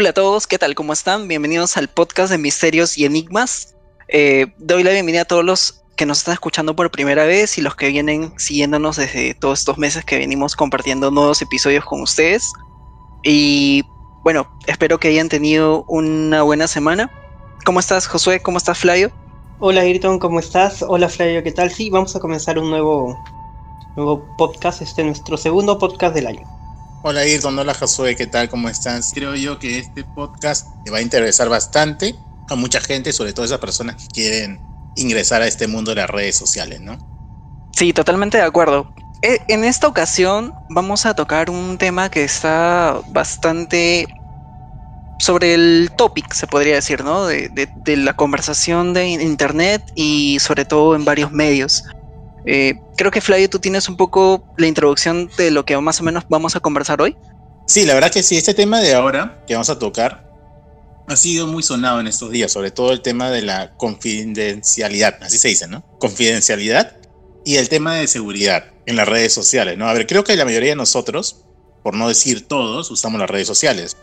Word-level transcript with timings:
Hola 0.00 0.10
a 0.10 0.12
todos, 0.12 0.46
¿qué 0.46 0.58
tal? 0.58 0.76
¿Cómo 0.76 0.92
están? 0.92 1.26
Bienvenidos 1.26 1.76
al 1.76 1.88
podcast 1.88 2.30
de 2.30 2.38
Misterios 2.38 2.96
y 2.96 3.04
Enigmas. 3.04 3.74
Eh, 4.06 4.46
doy 4.58 4.84
la 4.84 4.92
bienvenida 4.92 5.22
a 5.22 5.24
todos 5.24 5.44
los 5.44 5.82
que 5.96 6.06
nos 6.06 6.18
están 6.18 6.34
escuchando 6.34 6.76
por 6.76 6.88
primera 6.92 7.24
vez 7.24 7.58
y 7.58 7.62
los 7.62 7.74
que 7.74 7.88
vienen 7.88 8.32
siguiéndonos 8.38 8.94
desde 8.94 9.34
todos 9.34 9.58
estos 9.58 9.76
meses 9.76 10.04
que 10.04 10.16
venimos 10.16 10.54
compartiendo 10.54 11.10
nuevos 11.10 11.42
episodios 11.42 11.84
con 11.84 12.00
ustedes. 12.00 12.44
Y 13.24 13.82
bueno, 14.22 14.48
espero 14.68 15.00
que 15.00 15.08
hayan 15.08 15.28
tenido 15.28 15.84
una 15.88 16.42
buena 16.42 16.68
semana. 16.68 17.10
¿Cómo 17.64 17.80
estás, 17.80 18.06
Josué? 18.06 18.40
¿Cómo 18.40 18.58
estás, 18.58 18.78
Flavio? 18.78 19.10
Hola, 19.58 19.80
Ayrton, 19.80 20.20
¿cómo 20.20 20.38
estás? 20.38 20.80
Hola, 20.86 21.08
Flavio, 21.08 21.42
¿qué 21.42 21.50
tal? 21.50 21.72
Sí, 21.72 21.90
vamos 21.90 22.14
a 22.14 22.20
comenzar 22.20 22.56
un 22.56 22.70
nuevo, 22.70 23.18
nuevo 23.96 24.24
podcast, 24.38 24.80
este 24.80 25.02
es 25.02 25.06
nuestro 25.06 25.36
segundo 25.36 25.76
podcast 25.76 26.14
del 26.14 26.28
año. 26.28 26.57
Hola 27.00 27.20
Ayrton, 27.20 27.56
hola 27.56 27.74
Josué, 27.74 28.16
¿qué 28.16 28.26
tal? 28.26 28.48
¿Cómo 28.48 28.68
estás? 28.68 29.12
Creo 29.14 29.36
yo 29.36 29.60
que 29.60 29.78
este 29.78 30.02
podcast 30.02 30.66
te 30.82 30.90
va 30.90 30.98
a 30.98 31.00
interesar 31.00 31.48
bastante 31.48 32.18
a 32.48 32.56
mucha 32.56 32.80
gente, 32.80 33.12
sobre 33.12 33.32
todo 33.32 33.44
a 33.44 33.46
esas 33.46 33.60
personas 33.60 33.94
que 33.94 34.08
quieren 34.08 34.60
ingresar 34.96 35.40
a 35.40 35.46
este 35.46 35.68
mundo 35.68 35.92
de 35.92 36.00
las 36.00 36.10
redes 36.10 36.36
sociales, 36.36 36.80
¿no? 36.80 36.98
Sí, 37.70 37.92
totalmente 37.92 38.38
de 38.38 38.42
acuerdo. 38.42 38.92
Eh, 39.22 39.38
en 39.46 39.62
esta 39.62 39.86
ocasión 39.86 40.52
vamos 40.68 41.06
a 41.06 41.14
tocar 41.14 41.50
un 41.50 41.78
tema 41.78 42.08
que 42.08 42.24
está 42.24 43.00
bastante 43.06 44.08
sobre 45.20 45.54
el 45.54 45.92
topic, 45.96 46.32
se 46.34 46.48
podría 46.48 46.74
decir, 46.74 47.04
¿no? 47.04 47.28
De, 47.28 47.70
la 47.96 48.14
conversación 48.14 48.92
de 48.92 49.06
Internet 49.06 49.84
y 49.94 50.40
sobre 50.40 50.64
todo 50.64 50.96
en 50.96 51.04
varios 51.04 51.30
medios. 51.30 51.84
Eh, 52.50 52.80
creo 52.96 53.10
que 53.10 53.20
Flavio, 53.20 53.50
tú 53.50 53.58
tienes 53.58 53.90
un 53.90 53.98
poco 53.98 54.42
la 54.56 54.66
introducción 54.66 55.30
de 55.36 55.50
lo 55.50 55.66
que 55.66 55.76
más 55.76 56.00
o 56.00 56.02
menos 56.02 56.24
vamos 56.30 56.56
a 56.56 56.60
conversar 56.60 57.02
hoy. 57.02 57.14
Sí, 57.66 57.84
la 57.84 57.92
verdad 57.92 58.10
que 58.10 58.22
sí, 58.22 58.38
este 58.38 58.54
tema 58.54 58.80
de 58.80 58.94
ahora 58.94 59.44
que 59.46 59.52
vamos 59.52 59.68
a 59.68 59.78
tocar 59.78 60.26
ha 61.06 61.16
sido 61.16 61.46
muy 61.46 61.62
sonado 61.62 62.00
en 62.00 62.06
estos 62.06 62.30
días, 62.30 62.50
sobre 62.50 62.70
todo 62.70 62.92
el 62.92 63.02
tema 63.02 63.30
de 63.30 63.42
la 63.42 63.74
confidencialidad, 63.76 65.18
así 65.20 65.36
se 65.36 65.48
dice, 65.48 65.68
¿no? 65.68 65.84
Confidencialidad 65.98 66.96
y 67.44 67.56
el 67.56 67.68
tema 67.68 67.96
de 67.96 68.06
seguridad 68.06 68.64
en 68.86 68.96
las 68.96 69.06
redes 69.06 69.34
sociales, 69.34 69.76
¿no? 69.76 69.86
A 69.86 69.92
ver, 69.92 70.06
creo 70.06 70.24
que 70.24 70.34
la 70.34 70.46
mayoría 70.46 70.70
de 70.70 70.76
nosotros, 70.76 71.44
por 71.82 71.94
no 71.94 72.08
decir 72.08 72.48
todos, 72.48 72.90
usamos 72.90 73.20
las 73.20 73.28
redes 73.28 73.46
sociales, 73.46 73.98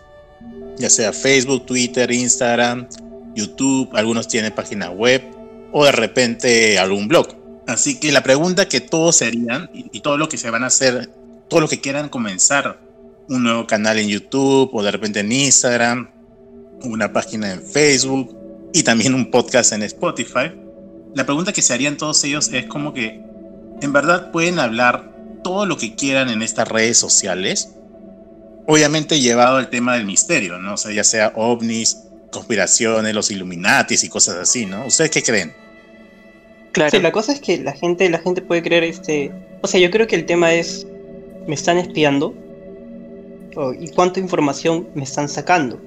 ya 0.77 0.91
sea 0.91 1.13
Facebook, 1.13 1.65
Twitter, 1.65 2.11
Instagram, 2.11 2.89
YouTube, 3.33 3.89
algunos 3.95 4.27
tienen 4.27 4.53
página 4.53 4.91
web 4.91 5.23
o 5.71 5.83
de 5.83 5.91
repente 5.91 6.77
algún 6.77 7.07
blog. 7.07 7.44
Así 7.67 7.99
que 7.99 8.11
la 8.11 8.23
pregunta 8.23 8.67
que 8.67 8.81
todos 8.81 9.17
serían 9.17 9.69
y, 9.73 9.99
todo 10.01 10.17
lo 10.17 10.29
que 10.29 10.37
se 10.37 10.49
van 10.49 10.63
a 10.63 10.67
hacer, 10.67 11.09
todo 11.49 11.61
lo 11.61 11.67
que 11.67 11.81
quieran 11.81 12.09
comenzar 12.09 12.79
un 13.27 13.43
nuevo 13.43 13.65
canal 13.65 13.97
en 13.97 14.07
YouTube 14.07 14.69
o 14.71 14.83
de 14.83 14.91
repente 14.91 15.21
en 15.21 15.31
Instagram 15.31 16.09
una 16.83 17.11
página 17.11 17.51
en 17.53 17.61
Facebook 17.61 18.35
y 18.73 18.83
también 18.83 19.13
un 19.13 19.31
podcast 19.31 19.73
en 19.73 19.83
Spotify. 19.83 20.51
La 21.13 21.25
pregunta 21.25 21.53
que 21.53 21.61
se 21.61 21.73
harían 21.73 21.97
todos 21.97 22.23
ellos 22.23 22.49
es 22.51 22.65
como 22.65 22.93
que, 22.93 23.21
¿en 23.81 23.93
verdad 23.93 24.31
pueden 24.31 24.59
hablar 24.59 25.13
todo 25.43 25.65
lo 25.65 25.77
que 25.77 25.95
quieran 25.95 26.29
en 26.29 26.41
estas 26.41 26.67
redes 26.67 26.97
sociales? 26.97 27.69
Obviamente 28.67 29.19
llevado 29.19 29.57
al 29.57 29.69
tema 29.69 29.95
del 29.95 30.05
misterio, 30.05 30.59
¿no? 30.59 30.73
O 30.73 30.77
sea, 30.77 30.91
ya 30.91 31.03
sea 31.03 31.31
ovnis, 31.35 32.01
conspiraciones, 32.31 33.13
los 33.13 33.31
Illuminatis 33.31 34.03
y 34.03 34.09
cosas 34.09 34.35
así, 34.35 34.65
¿no? 34.65 34.85
¿Ustedes 34.85 35.11
qué 35.11 35.23
creen? 35.23 35.64
Sí, 36.91 36.99
la 36.99 37.11
cosa 37.11 37.31
es 37.31 37.39
que 37.39 37.57
la 37.59 37.73
gente, 37.73 38.09
la 38.09 38.19
gente 38.19 38.41
puede 38.41 38.61
creer 38.61 38.83
este. 38.83 39.31
O 39.61 39.67
sea, 39.67 39.79
yo 39.79 39.89
creo 39.91 40.07
que 40.07 40.15
el 40.15 40.25
tema 40.25 40.53
es. 40.53 40.85
Me 41.47 41.55
están 41.55 41.77
espiando. 41.77 42.33
y 43.79 43.87
cuánta 43.89 44.19
información 44.19 44.87
me 44.95 45.03
están 45.03 45.29
sacando. 45.29 45.79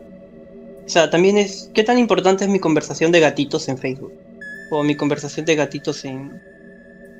O 0.87 0.89
sea, 0.89 1.11
también 1.11 1.37
es, 1.37 1.71
¿qué 1.75 1.85
tan 1.85 1.99
importante 1.99 2.45
es 2.45 2.51
mi 2.51 2.59
conversación 2.59 3.13
de 3.13 3.21
gatitos 3.21 3.69
en 3.69 3.77
Facebook? 3.77 4.13
O 4.71 4.83
mi 4.83 4.95
conversación 4.95 5.45
de 5.45 5.55
gatitos 5.55 6.05
en, 6.07 6.41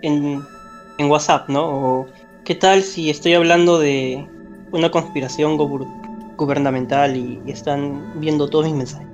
en, 0.01 0.41
en 0.97 1.11
WhatsApp, 1.11 1.51
¿no? 1.51 1.67
O 1.67 2.07
qué 2.45 2.55
tal 2.55 2.83
si 2.83 3.11
estoy 3.11 3.35
hablando 3.35 3.79
de 3.79 4.27
una 4.73 4.91
conspiración 4.91 5.59
gubernamental 6.37 7.17
y, 7.17 7.43
están 7.47 8.19
viendo 8.21 8.49
todos 8.49 8.65
mis 8.65 8.75
mensajes. 8.75 9.07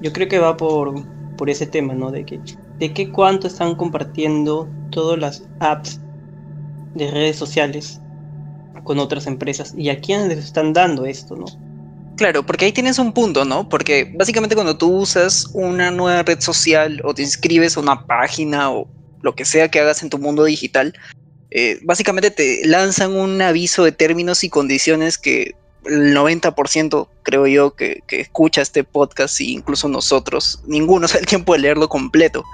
Yo 0.00 0.12
creo 0.12 0.28
que 0.28 0.40
va 0.40 0.56
por, 0.56 0.94
por 1.36 1.48
ese 1.48 1.66
tema, 1.66 1.94
¿no? 1.94 2.10
De 2.10 2.24
que, 2.24 2.40
de 2.78 2.92
qué 2.92 3.10
cuánto 3.10 3.46
están 3.46 3.74
compartiendo 3.74 4.68
todas 4.90 5.18
las 5.18 5.42
apps 5.60 6.00
de 6.94 7.10
redes 7.10 7.36
sociales 7.36 8.00
con 8.84 8.98
otras 8.98 9.26
empresas 9.26 9.74
y 9.76 9.88
a 9.88 10.00
quiénes 10.00 10.28
les 10.28 10.38
están 10.38 10.72
dando 10.72 11.06
esto, 11.06 11.36
¿no? 11.36 11.46
Claro, 12.16 12.46
porque 12.46 12.64
ahí 12.64 12.72
tienes 12.72 12.98
un 12.98 13.12
punto, 13.12 13.44
¿no? 13.44 13.68
Porque 13.68 14.10
básicamente 14.16 14.54
cuando 14.54 14.78
tú 14.78 14.90
usas 14.90 15.48
una 15.52 15.90
nueva 15.90 16.22
red 16.22 16.40
social 16.40 17.02
o 17.04 17.12
te 17.12 17.22
inscribes 17.22 17.76
a 17.76 17.80
una 17.80 18.06
página 18.06 18.70
o 18.70 18.88
lo 19.20 19.34
que 19.34 19.44
sea 19.44 19.70
que 19.70 19.80
hagas 19.80 20.02
en 20.02 20.08
tu 20.08 20.18
mundo 20.18 20.44
digital, 20.44 20.94
eh, 21.50 21.78
básicamente 21.82 22.30
te 22.30 22.66
lanzan 22.66 23.12
un 23.12 23.40
aviso 23.42 23.84
de 23.84 23.92
términos 23.92 24.44
y 24.44 24.48
condiciones 24.48 25.18
que 25.18 25.54
el 25.84 26.14
90% 26.16 27.08
creo 27.22 27.46
yo 27.46 27.74
que, 27.74 28.02
escucha 28.08 28.62
este 28.62 28.82
podcast 28.82 29.40
e 29.40 29.44
incluso 29.44 29.88
nosotros, 29.88 30.60
ninguno 30.66 31.08
se 31.08 31.18
el 31.18 31.26
tiempo 31.26 31.52
de 31.52 31.60
leerlo 31.60 31.88
completo. 31.88 32.44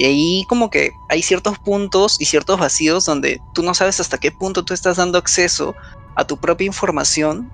Y 0.00 0.06
ahí 0.06 0.46
como 0.48 0.70
que 0.70 0.94
hay 1.08 1.20
ciertos 1.20 1.58
puntos 1.58 2.18
y 2.18 2.24
ciertos 2.24 2.58
vacíos 2.58 3.04
donde 3.04 3.42
tú 3.52 3.62
no 3.62 3.74
sabes 3.74 4.00
hasta 4.00 4.16
qué 4.16 4.30
punto 4.30 4.64
tú 4.64 4.72
estás 4.72 4.96
dando 4.96 5.18
acceso 5.18 5.76
a 6.14 6.24
tu 6.24 6.38
propia 6.38 6.64
información 6.64 7.52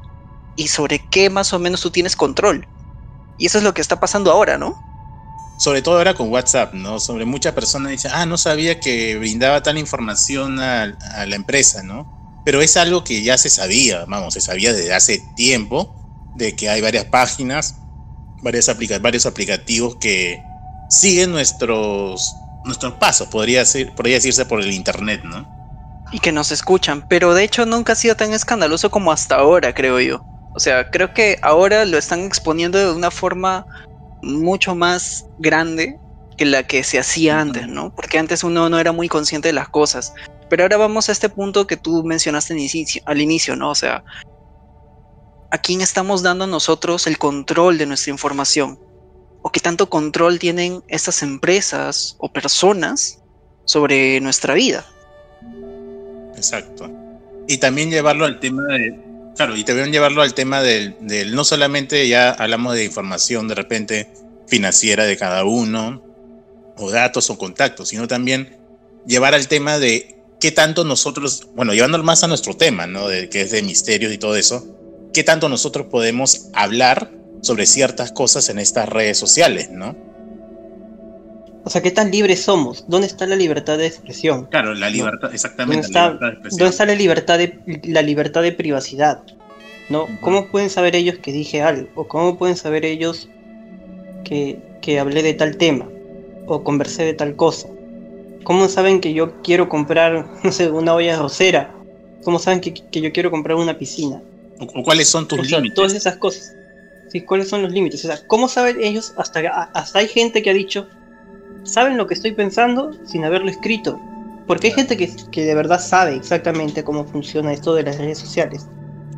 y 0.55 0.69
sobre 0.69 1.01
qué 1.09 1.29
más 1.29 1.53
o 1.53 1.59
menos 1.59 1.81
tú 1.81 1.91
tienes 1.91 2.15
control. 2.15 2.69
Y 3.37 3.47
eso 3.47 3.59
es 3.59 3.65
lo 3.65 3.75
que 3.75 3.81
está 3.81 3.99
pasando 3.99 4.31
ahora, 4.31 4.59
¿no? 4.59 4.77
Sobre 5.59 5.83
todo 5.83 5.97
ahora 5.97 6.15
con 6.15 6.31
WhatsApp, 6.31 6.73
¿no? 6.73 7.01
Sobre 7.01 7.25
muchas 7.25 7.53
personas 7.53 7.91
dicen, 7.91 8.12
ah, 8.15 8.27
no 8.27 8.39
sabía 8.39 8.78
que 8.78 9.19
brindaba 9.19 9.65
tal 9.65 9.77
información 9.77 10.61
a, 10.61 10.87
la 11.27 11.34
empresa, 11.34 11.83
¿no? 11.83 12.07
Pero 12.45 12.63
es 12.63 12.77
algo 12.77 13.03
que 13.03 13.23
ya 13.23 13.39
se 13.39 13.51
sabía, 13.51 14.05
vamos, 14.05 14.34
se 14.34 14.41
sabía 14.41 14.73
desde 14.73 14.95
hace 14.95 15.19
tiempo, 15.19 15.97
de 16.33 16.55
que 16.55 16.69
hay 16.69 16.81
varias 16.81 17.07
páginas, 17.07 17.75
varias 18.41 18.71
varios 19.01 19.27
aplicativos 19.27 19.97
que 19.97 20.56
siguen 20.88 21.32
nuestros, 21.32 22.36
nuestros 22.64 22.94
pasos, 22.94 23.28
podría, 23.28 23.64
ser, 23.64 23.94
podría 23.94 24.16
decirse 24.16 24.44
por 24.47 24.60
el 24.60 24.72
Internet, 24.72 25.22
¿no? 25.24 25.47
Y 26.12 26.20
que 26.20 26.32
nos 26.32 26.52
escuchan, 26.52 27.04
pero 27.08 27.34
de 27.34 27.44
hecho 27.44 27.66
nunca 27.66 27.92
ha 27.92 27.97
sido 27.97 28.14
tan 28.14 28.32
escandaloso 28.32 28.91
como 28.91 29.10
hasta 29.10 29.36
ahora, 29.36 29.74
creo 29.74 30.00
yo. 30.00 30.24
O 30.54 30.60
sea, 30.60 30.88
creo 30.88 31.12
que 31.12 31.38
ahora 31.42 31.84
lo 31.84 31.98
están 31.98 32.20
exponiendo 32.20 32.78
de 32.78 32.92
una 32.92 33.10
forma 33.10 33.66
mucho 34.22 34.74
más 34.74 35.26
grande 35.38 35.98
que 36.36 36.44
la 36.44 36.62
que 36.62 36.84
se 36.84 36.98
hacía 36.98 37.41
antes, 37.41 37.66
¿no? 37.68 37.94
Porque 37.94 38.18
antes 38.18 38.44
uno 38.44 38.68
no 38.68 38.78
era 38.78 38.92
muy 38.92 39.08
consciente 39.08 39.48
de 39.48 39.54
las 39.54 39.68
cosas. 39.68 40.14
Pero 40.48 40.62
ahora 40.62 40.76
vamos 40.76 41.08
a 41.08 41.12
este 41.12 41.28
punto 41.28 41.66
que 41.66 41.76
tú 41.76 42.04
mencionaste 42.04 42.54
al 43.04 43.20
inicio, 43.20 43.56
¿no? 43.56 43.70
O 43.70 43.74
sea, 43.74 44.04
¿a 45.50 45.58
quién 45.58 45.80
estamos 45.80 46.22
dando 46.22 46.47
nosotros 46.47 47.06
el 47.06 47.18
control 47.18 47.78
de 47.78 47.86
nuestra 47.86 48.12
información? 48.12 48.78
¿O 49.47 49.53
qué 49.53 49.61
tanto 49.61 49.89
control 49.89 50.41
tienen 50.41 50.83
estas 50.89 51.23
empresas 51.23 52.17
o 52.19 52.33
personas 52.33 53.21
sobre 53.65 54.21
nuestra 54.21 54.55
vida? 54.55 54.84
Exacto. 56.34 56.91
Y 57.47 57.59
también 57.59 57.89
llevarlo 57.89 58.25
al 58.25 58.41
tema 58.41 58.65
de, 58.65 58.99
Claro, 59.37 59.55
y 59.55 59.62
también 59.62 59.93
llevarlo 59.93 60.23
al 60.23 60.34
tema 60.34 60.62
del, 60.62 60.97
no 61.33 61.45
solamente 61.45 62.09
ya 62.09 62.31
hablamos 62.31 62.75
de 62.75 62.87
información 62.87 63.47
de 63.47 63.55
repente 63.55 64.09
financiera 64.49 65.05
de 65.05 65.17
cada 65.17 65.45
uno, 65.45 66.03
o 66.77 66.91
datos 66.91 67.31
o 67.31 67.39
contactos, 67.39 67.91
sino 67.91 68.09
también 68.09 68.57
llevar 69.07 69.33
al 69.33 69.47
tema 69.47 69.78
de 69.78 70.19
qué 70.41 70.51
tanto 70.51 70.83
nosotros, 70.83 71.47
bueno, 71.55 71.73
llevándolo 71.73 72.03
más 72.03 72.25
a 72.25 72.27
nuestro 72.27 72.57
tema, 72.57 72.89
¿no? 72.89 73.07
De, 73.07 73.28
que 73.28 73.43
es 73.43 73.53
de 73.53 73.63
misterios 73.63 74.13
y 74.13 74.19
todo 74.19 74.34
eso, 74.34 74.67
qué 75.15 75.23
tanto 75.23 75.49
nosotros 75.49 75.87
podemos 75.89 76.49
hablar 76.53 77.13
sobre 77.47 77.66
ciertas 77.66 78.13
cosas 78.13 78.48
en 78.48 78.59
estas 78.59 78.89
redes 78.89 79.16
sociales, 79.19 79.71
¿no? 79.71 79.97
O 81.65 81.71
sea, 81.71 81.83
¿qué 81.83 81.91
tan 81.91 82.13
libres 82.13 82.43
somos? 82.43 82.84
¿Dónde 82.87 83.09
está 83.09 83.27
la 83.27 83.34
libertad 83.34 83.77
de 83.77 83.87
expresión? 83.87 84.47
Claro, 84.47 84.72
la 84.75 84.89
libertad, 84.89 85.34
exactamente. 85.34 85.89
¿Dónde 85.89 86.15
está, 86.15 86.48
¿Dónde 86.51 86.69
está 86.69 86.87
la 86.87 86.95
libertad 86.95 87.39
de 87.39 87.59
la 87.84 88.03
libertad 88.03 88.43
de 88.43 88.53
privacidad? 88.53 89.22
¿No? 89.89 90.07
¿Cómo 90.21 90.47
pueden 90.47 90.71
saber 90.71 90.95
ellos 90.95 91.19
que 91.19 91.33
dije 91.33 91.63
algo? 91.63 91.89
¿O 91.97 92.07
cómo 92.07 92.39
pueden 92.39 92.57
saber 92.57 92.84
ellos 92.84 93.28
que, 94.25 94.60
que 94.81 95.01
hablé 95.01 95.25
de 95.25 95.34
tal 95.34 95.57
tema? 95.57 95.89
¿O 96.47 96.63
conversé 96.63 97.04
de 97.04 97.15
tal 97.15 97.34
cosa? 97.34 97.69
¿Cómo 98.45 98.69
saben 98.69 99.01
que 99.01 99.13
yo 99.13 99.42
quiero 99.42 99.69
comprar, 99.69 100.25
no 100.45 100.53
sé, 100.53 100.71
una 100.71 100.95
olla 100.95 101.19
rosera? 101.19 101.75
¿Cómo 102.22 102.39
saben 102.39 102.60
que, 102.60 102.75
que 102.75 103.01
yo 103.01 103.13
quiero 103.13 103.33
comprar 103.33 103.57
una 103.57 103.77
piscina? 103.77 104.22
¿O, 104.60 104.83
cuáles 104.84 105.09
son 105.09 105.27
tus 105.27 105.51
límites? 105.51 105.75
Todas 105.75 105.95
esas 105.95 106.16
cosas. 106.16 106.55
Sí, 107.16 107.22
¿cuáles 107.22 107.48
son 107.48 107.63
los 107.63 107.72
límites? 107.72 108.04
O 108.04 108.09
sea, 108.09 108.18
¿cómo 108.27 108.47
saben 108.47 108.77
ellos? 108.78 109.15
Hasta, 109.16 109.41
hasta 109.72 110.01
hay 110.01 110.07
gente 110.07 110.42
que 110.42 110.51
ha 110.51 110.53
dicho, 110.53 110.86
saben 111.63 111.97
lo 111.97 112.07
que 112.07 112.13
estoy 112.13 112.33
pensando 112.33 112.91
sin 113.07 113.24
haberlo 113.24 113.48
escrito. 113.48 113.98
Porque 114.47 114.66
hay 114.66 114.74
gente 114.74 114.98
que, 114.98 115.10
que, 115.30 115.47
de 115.47 115.54
verdad 115.54 115.80
sabe 115.80 116.15
exactamente 116.15 116.84
cómo 116.84 117.07
funciona 117.07 117.54
esto 117.54 117.74
de 117.74 117.84
las 117.84 117.97
redes 117.97 118.18
sociales. 118.18 118.68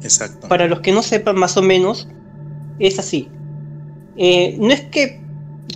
Exacto. 0.01 0.47
Para 0.47 0.69
los 0.69 0.79
que 0.79 0.93
no 0.93 1.03
sepan 1.03 1.37
más 1.41 1.57
o 1.57 1.63
menos, 1.63 2.07
es 2.79 3.01
así. 3.01 3.29
Eh, 4.17 4.57
no 4.61 4.69
es 4.73 4.83
que 4.83 5.21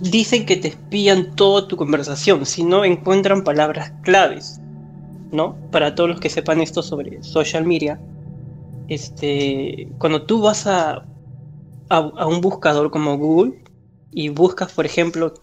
dicen 0.01 0.45
que 0.45 0.55
te 0.55 0.69
espían 0.69 1.35
toda 1.35 1.67
tu 1.67 1.75
conversación, 1.75 2.45
sino 2.45 2.85
encuentran 2.85 3.43
palabras 3.43 3.91
claves, 4.01 4.61
¿no? 5.33 5.57
Para 5.71 5.93
todos 5.93 6.09
los 6.09 6.21
que 6.21 6.29
sepan 6.29 6.61
esto 6.61 6.83
sobre 6.83 7.21
social 7.21 7.65
media, 7.65 7.99
este, 8.87 9.89
cuando 9.97 10.23
tú 10.23 10.39
vas 10.39 10.67
a, 10.67 11.05
a, 11.93 12.25
un 12.25 12.41
buscador 12.41 12.89
como 12.89 13.17
Google 13.17 13.53
y 14.11 14.29
buscas, 14.29 14.71
por 14.71 14.85
ejemplo, 14.85 15.33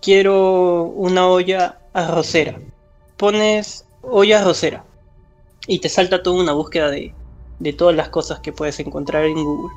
quiero 0.00 0.84
una 0.84 1.26
olla 1.26 1.80
arrocera, 1.92 2.60
pones 3.16 3.84
olla 4.02 4.40
arrocera 4.40 4.84
y 5.66 5.80
te 5.80 5.88
salta 5.88 6.22
toda 6.22 6.40
una 6.40 6.52
búsqueda 6.52 6.90
de, 6.90 7.12
de 7.58 7.72
todas 7.72 7.96
las 7.96 8.08
cosas 8.08 8.38
que 8.38 8.52
puedes 8.52 8.78
encontrar 8.78 9.24
en 9.24 9.42
Google. 9.42 9.74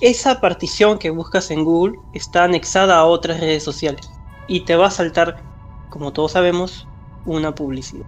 Esa 0.00 0.40
partición 0.40 0.98
que 0.98 1.10
buscas 1.10 1.50
en 1.50 1.64
Google 1.64 1.98
está 2.14 2.44
anexada 2.44 2.96
a 2.96 3.06
otras 3.06 3.40
redes 3.40 3.64
sociales 3.64 4.08
y 4.46 4.60
te 4.60 4.76
va 4.76 4.86
a 4.86 4.92
saltar, 4.92 5.42
como 5.90 6.12
todos 6.12 6.32
sabemos, 6.32 6.86
una 7.26 7.54
publicidad. 7.54 8.06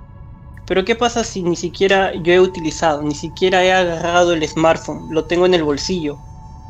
Pero 0.66 0.84
¿qué 0.84 0.94
pasa 0.94 1.24
si 1.24 1.42
ni 1.42 1.56
siquiera 1.56 2.14
yo 2.14 2.32
he 2.32 2.40
utilizado, 2.40 3.02
ni 3.02 3.16
siquiera 3.16 3.64
he 3.64 3.72
agarrado 3.72 4.32
el 4.32 4.46
smartphone, 4.46 5.12
lo 5.12 5.24
tengo 5.24 5.44
en 5.44 5.54
el 5.54 5.64
bolsillo 5.64 6.18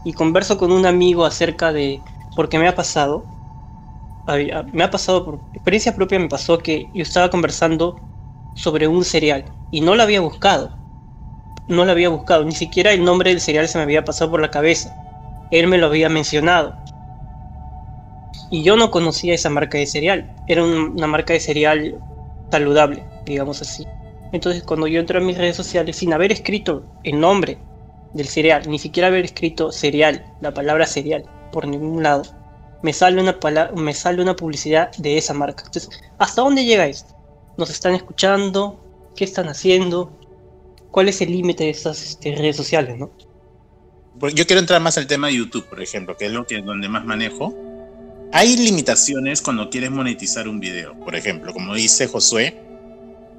y 0.04 0.12
converso 0.12 0.58
con 0.58 0.72
un 0.72 0.86
amigo 0.86 1.24
acerca 1.24 1.72
de 1.72 2.04
porque 2.34 2.58
me 2.58 2.68
ha 2.68 2.74
pasado? 2.74 3.26
Me 4.72 4.84
ha 4.84 4.90
pasado 4.90 5.24
por 5.24 5.44
experiencia 5.52 5.94
propia, 5.94 6.18
me 6.18 6.28
pasó 6.28 6.58
que 6.58 6.90
yo 6.94 7.02
estaba 7.02 7.30
conversando 7.30 8.00
sobre 8.54 8.86
un 8.86 9.04
cereal 9.04 9.52
y 9.70 9.80
no 9.80 9.94
lo 9.94 10.02
había 10.02 10.20
buscado. 10.20 10.78
No 11.66 11.84
lo 11.84 11.92
había 11.92 12.08
buscado, 12.08 12.44
ni 12.44 12.52
siquiera 12.52 12.92
el 12.92 13.04
nombre 13.04 13.30
del 13.30 13.40
cereal 13.40 13.68
se 13.68 13.78
me 13.78 13.84
había 13.84 14.04
pasado 14.04 14.30
por 14.30 14.40
la 14.40 14.50
cabeza. 14.50 14.94
Él 15.50 15.66
me 15.68 15.78
lo 15.78 15.86
había 15.86 16.08
mencionado. 16.08 16.76
Y 18.50 18.62
yo 18.62 18.76
no 18.76 18.90
conocía 18.90 19.34
esa 19.34 19.50
marca 19.50 19.78
de 19.78 19.86
cereal. 19.86 20.34
Era 20.46 20.64
una 20.64 21.06
marca 21.06 21.32
de 21.32 21.40
cereal 21.40 22.02
saludable, 22.50 23.06
digamos 23.24 23.62
así. 23.62 23.86
Entonces 24.30 24.62
cuando 24.62 24.86
yo 24.86 25.00
entro 25.00 25.18
a 25.18 25.22
mis 25.22 25.38
redes 25.38 25.56
sociales 25.56 25.96
sin 25.96 26.12
haber 26.12 26.32
escrito 26.32 26.84
el 27.02 27.20
nombre 27.20 27.58
del 28.14 28.28
cereal, 28.28 28.62
ni 28.68 28.78
siquiera 28.78 29.08
haber 29.08 29.24
escrito 29.24 29.72
cereal, 29.72 30.24
la 30.40 30.52
palabra 30.52 30.86
cereal, 30.86 31.24
por 31.52 31.66
ningún 31.66 32.02
lado, 32.02 32.22
me 32.82 32.92
sale 32.92 33.20
una, 33.20 33.38
me 33.76 33.94
sale 33.94 34.22
una 34.22 34.36
publicidad 34.36 34.90
de 34.96 35.16
esa 35.16 35.34
marca. 35.34 35.64
Entonces, 35.66 35.90
¿hasta 36.18 36.42
dónde 36.42 36.64
llega 36.64 36.86
esto? 36.86 37.14
¿Nos 37.56 37.70
están 37.70 37.94
escuchando? 37.94 38.80
¿Qué 39.14 39.24
están 39.24 39.48
haciendo? 39.48 40.12
¿Cuál 40.90 41.08
es 41.08 41.20
el 41.20 41.30
límite 41.30 41.64
de 41.64 41.70
estas 41.70 42.02
este, 42.02 42.34
redes 42.34 42.56
sociales, 42.56 42.98
no? 42.98 43.10
Yo 44.34 44.46
quiero 44.46 44.60
entrar 44.60 44.80
más 44.80 44.98
al 44.98 45.06
tema 45.06 45.28
de 45.28 45.36
YouTube, 45.36 45.66
por 45.68 45.82
ejemplo, 45.82 46.16
que 46.16 46.26
es 46.26 46.32
lo 46.32 46.46
que 46.46 46.60
donde 46.60 46.88
más 46.88 47.04
manejo. 47.04 47.54
Hay 48.32 48.56
limitaciones 48.56 49.40
cuando 49.40 49.70
quieres 49.70 49.90
monetizar 49.90 50.48
un 50.48 50.60
video. 50.60 50.98
Por 51.00 51.16
ejemplo, 51.16 51.52
como 51.52 51.74
dice 51.74 52.08
Josué, 52.08 52.60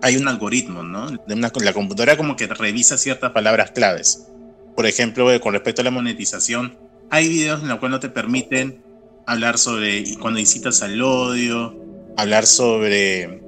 hay 0.01 0.17
un 0.17 0.27
algoritmo, 0.27 0.83
¿no? 0.83 1.07
La 1.27 1.73
computadora 1.73 2.17
como 2.17 2.35
que 2.35 2.47
revisa 2.47 2.97
ciertas 2.97 3.31
palabras 3.31 3.71
claves. 3.71 4.27
Por 4.75 4.85
ejemplo, 4.85 5.31
eh, 5.31 5.39
con 5.39 5.53
respecto 5.53 5.81
a 5.81 5.85
la 5.85 5.91
monetización, 5.91 6.77
hay 7.09 7.29
videos 7.29 7.61
en 7.61 7.69
los 7.69 7.79
cuales 7.79 7.93
no 7.93 7.99
te 7.99 8.09
permiten 8.09 8.83
hablar 9.25 9.57
sobre 9.57 10.03
cuando 10.19 10.39
incitas 10.39 10.81
al 10.81 11.01
odio, 11.01 11.75
hablar 12.17 12.45
sobre 12.45 13.41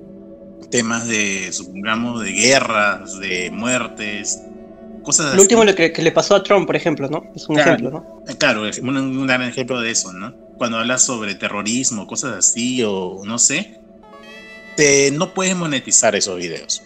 temas 0.69 1.07
de, 1.07 1.51
supongamos, 1.51 2.23
de 2.23 2.31
guerras, 2.31 3.19
de 3.19 3.51
muertes, 3.51 4.41
cosas 5.03 5.27
así. 5.27 5.35
Lo 5.35 5.43
último 5.43 5.65
que, 5.75 5.91
que, 5.91 6.01
le 6.01 6.11
pasó 6.11 6.35
a 6.35 6.43
Trump, 6.43 6.65
por 6.65 6.75
ejemplo, 6.75 7.09
¿no? 7.09 7.31
Es 7.35 7.47
un 7.47 7.59
ejemplo, 7.59 7.91
¿no? 7.91 8.23
Eh, 8.27 8.35
claro, 8.37 8.63
un, 8.81 8.97
un, 8.97 9.27
gran 9.27 9.41
ejemplo 9.43 9.79
de 9.79 9.91
eso, 9.91 10.13
¿no? 10.13 10.35
Cuando 10.57 10.77
hablas 10.77 11.03
sobre 11.03 11.35
terrorismo, 11.35 12.07
cosas 12.07 12.37
así, 12.37 12.83
o 12.83 13.21
no 13.25 13.39
sé, 13.39 13.79
te, 14.75 15.11
no 15.11 15.33
puedes 15.33 15.55
monetizar 15.55 16.15
esos 16.15 16.37
videos. 16.37 16.83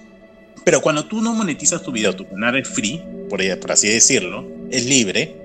Pero 0.63 0.81
cuando 0.81 1.05
tú 1.05 1.21
no 1.21 1.33
monetizas 1.33 1.81
tu 1.81 1.91
video, 1.91 2.15
tu 2.15 2.27
canal 2.27 2.57
es 2.57 2.67
free, 2.67 3.03
por, 3.29 3.59
por 3.59 3.71
así 3.71 3.87
decirlo, 3.87 4.45
es 4.71 4.85
libre, 4.85 5.35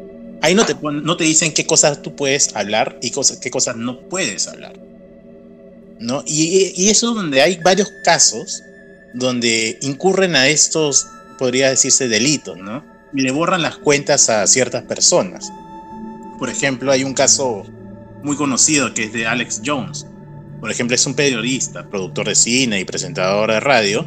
ahí 0.43 0.55
no 0.55 0.67
te, 0.67 0.75
no 0.75 1.17
te 1.17 1.25
dicen 1.25 1.53
qué 1.53 1.67
cosas 1.67 2.03
tú 2.03 2.17
puedes 2.17 2.55
hablar 2.57 2.99
y 3.03 3.11
cosas, 3.11 3.39
qué 3.39 3.51
cosas 3.51 3.77
no 3.77 4.01
puedes 4.09 4.49
hablar. 4.49 4.75
¿no? 6.01 6.23
Y, 6.27 6.73
y 6.77 6.89
eso 6.89 7.11
es 7.11 7.15
donde 7.15 7.41
hay 7.41 7.59
varios 7.63 7.91
casos 8.05 8.63
donde 9.15 9.79
incurren 9.83 10.37
a 10.37 10.49
estos, 10.49 11.07
podría 11.39 11.71
decirse, 11.71 12.09
delitos, 12.09 12.59
¿no? 12.59 12.85
Y 13.15 13.23
le 13.23 13.31
borran 13.31 13.63
las 13.63 13.77
cuentas 13.77 14.29
a 14.29 14.47
ciertas 14.47 14.83
personas. 14.83 15.53
Por 16.39 16.51
ejemplo, 16.51 16.91
hay 16.91 17.05
un 17.05 17.15
caso 17.15 17.65
muy 18.25 18.37
conocido 18.37 18.93
que 18.93 19.05
es 19.05 19.13
de 19.13 19.27
Alex 19.27 19.63
Jones. 19.65 20.07
Por 20.61 20.71
ejemplo, 20.71 20.97
es 20.97 21.07
un 21.07 21.15
periodista, 21.15 21.89
productor 21.89 22.29
de 22.29 22.35
cine 22.35 22.81
y 22.81 22.85
presentador 22.85 23.53
de 23.53 23.61
radio 23.61 24.05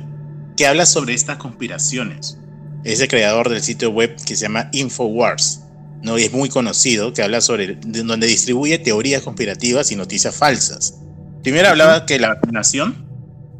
que 0.57 0.67
habla 0.67 0.85
sobre 0.85 1.13
estas 1.13 1.37
conspiraciones. 1.37 2.37
Es 2.87 3.01
el 3.01 3.09
creador 3.09 3.49
del 3.49 3.61
sitio 3.61 3.91
web 3.91 4.15
que 4.25 4.37
se 4.37 4.43
llama 4.43 4.69
Infowars, 4.71 5.59
¿no? 6.01 6.17
y 6.17 6.23
es 6.23 6.31
muy 6.31 6.47
conocido, 6.47 7.11
que 7.11 7.21
habla 7.21 7.41
sobre 7.41 7.75
donde 7.81 8.27
distribuye 8.27 8.79
teorías 8.79 9.23
conspirativas 9.23 9.91
y 9.91 9.97
noticias 9.97 10.33
falsas. 10.33 10.97
Primero 11.43 11.67
hablaba 11.67 12.05
que 12.05 12.17
la 12.17 12.29
vacunación 12.29 13.05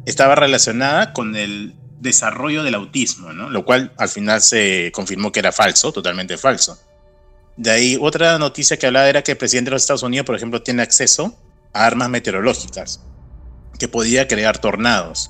estaba 0.06 0.34
relacionada 0.34 1.12
con 1.12 1.36
el 1.36 1.74
desarrollo 2.00 2.62
del 2.62 2.74
autismo, 2.74 3.34
¿no? 3.34 3.50
lo 3.50 3.66
cual 3.66 3.92
al 3.98 4.08
final 4.08 4.40
se 4.40 4.90
confirmó 4.94 5.30
que 5.30 5.40
era 5.40 5.52
falso, 5.52 5.92
totalmente 5.92 6.38
falso. 6.38 6.78
De 7.58 7.70
ahí 7.70 7.98
otra 8.00 8.38
noticia 8.38 8.78
que 8.78 8.86
hablaba 8.86 9.10
era 9.10 9.22
que 9.22 9.32
el 9.32 9.36
presidente 9.36 9.68
de 9.68 9.74
los 9.74 9.82
Estados 9.82 10.04
Unidos, 10.04 10.24
por 10.24 10.36
ejemplo, 10.36 10.62
tiene 10.62 10.80
acceso 10.80 11.38
a 11.74 11.84
armas 11.84 12.08
meteorológicas, 12.08 13.02
que 13.78 13.88
podía 13.88 14.26
crear 14.26 14.56
tornados. 14.56 15.28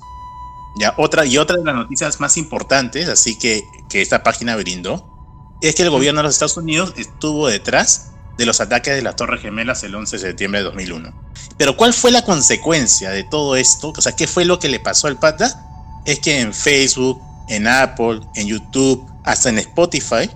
Ya, 0.77 0.95
otra, 0.97 1.25
y 1.27 1.39
otra 1.39 1.57
de 1.57 1.65
las 1.65 1.75
noticias 1.75 2.21
más 2.21 2.37
importantes, 2.37 3.09
así 3.09 3.37
que, 3.37 3.65
que 3.89 4.01
esta 4.03 4.23
página 4.23 4.57
brindó, 4.57 5.19
es 5.61 5.75
que 5.75 5.83
el 5.83 5.91
gobierno 5.91 6.21
de 6.21 6.25
los 6.25 6.35
Estados 6.35 6.57
Unidos 6.57 6.95
estuvo 6.97 7.49
detrás 7.49 8.13
de 8.37 8.47
los 8.47 8.61
ataques 8.61 8.95
de 8.95 9.03
las 9.03 9.17
Torres 9.17 9.43
Gemelas 9.43 9.83
el 9.83 9.95
11 9.95 10.17
de 10.17 10.23
septiembre 10.23 10.61
de 10.61 10.65
2001. 10.67 11.13
Pero 11.57 11.77
¿cuál 11.77 11.93
fue 11.93 12.13
la 12.13 12.23
consecuencia 12.23 13.11
de 13.11 13.25
todo 13.25 13.57
esto? 13.57 13.93
O 13.97 14.01
sea, 14.01 14.15
¿qué 14.15 14.29
fue 14.29 14.45
lo 14.45 14.61
que 14.61 14.69
le 14.69 14.79
pasó 14.79 15.09
al 15.09 15.19
pata? 15.19 16.01
Es 16.05 16.21
que 16.21 16.41
en 16.41 16.55
Facebook, 16.55 17.21
en 17.49 17.67
Apple, 17.67 18.21
en 18.37 18.47
YouTube, 18.47 19.05
hasta 19.25 19.49
en 19.49 19.59
Spotify, 19.59 20.31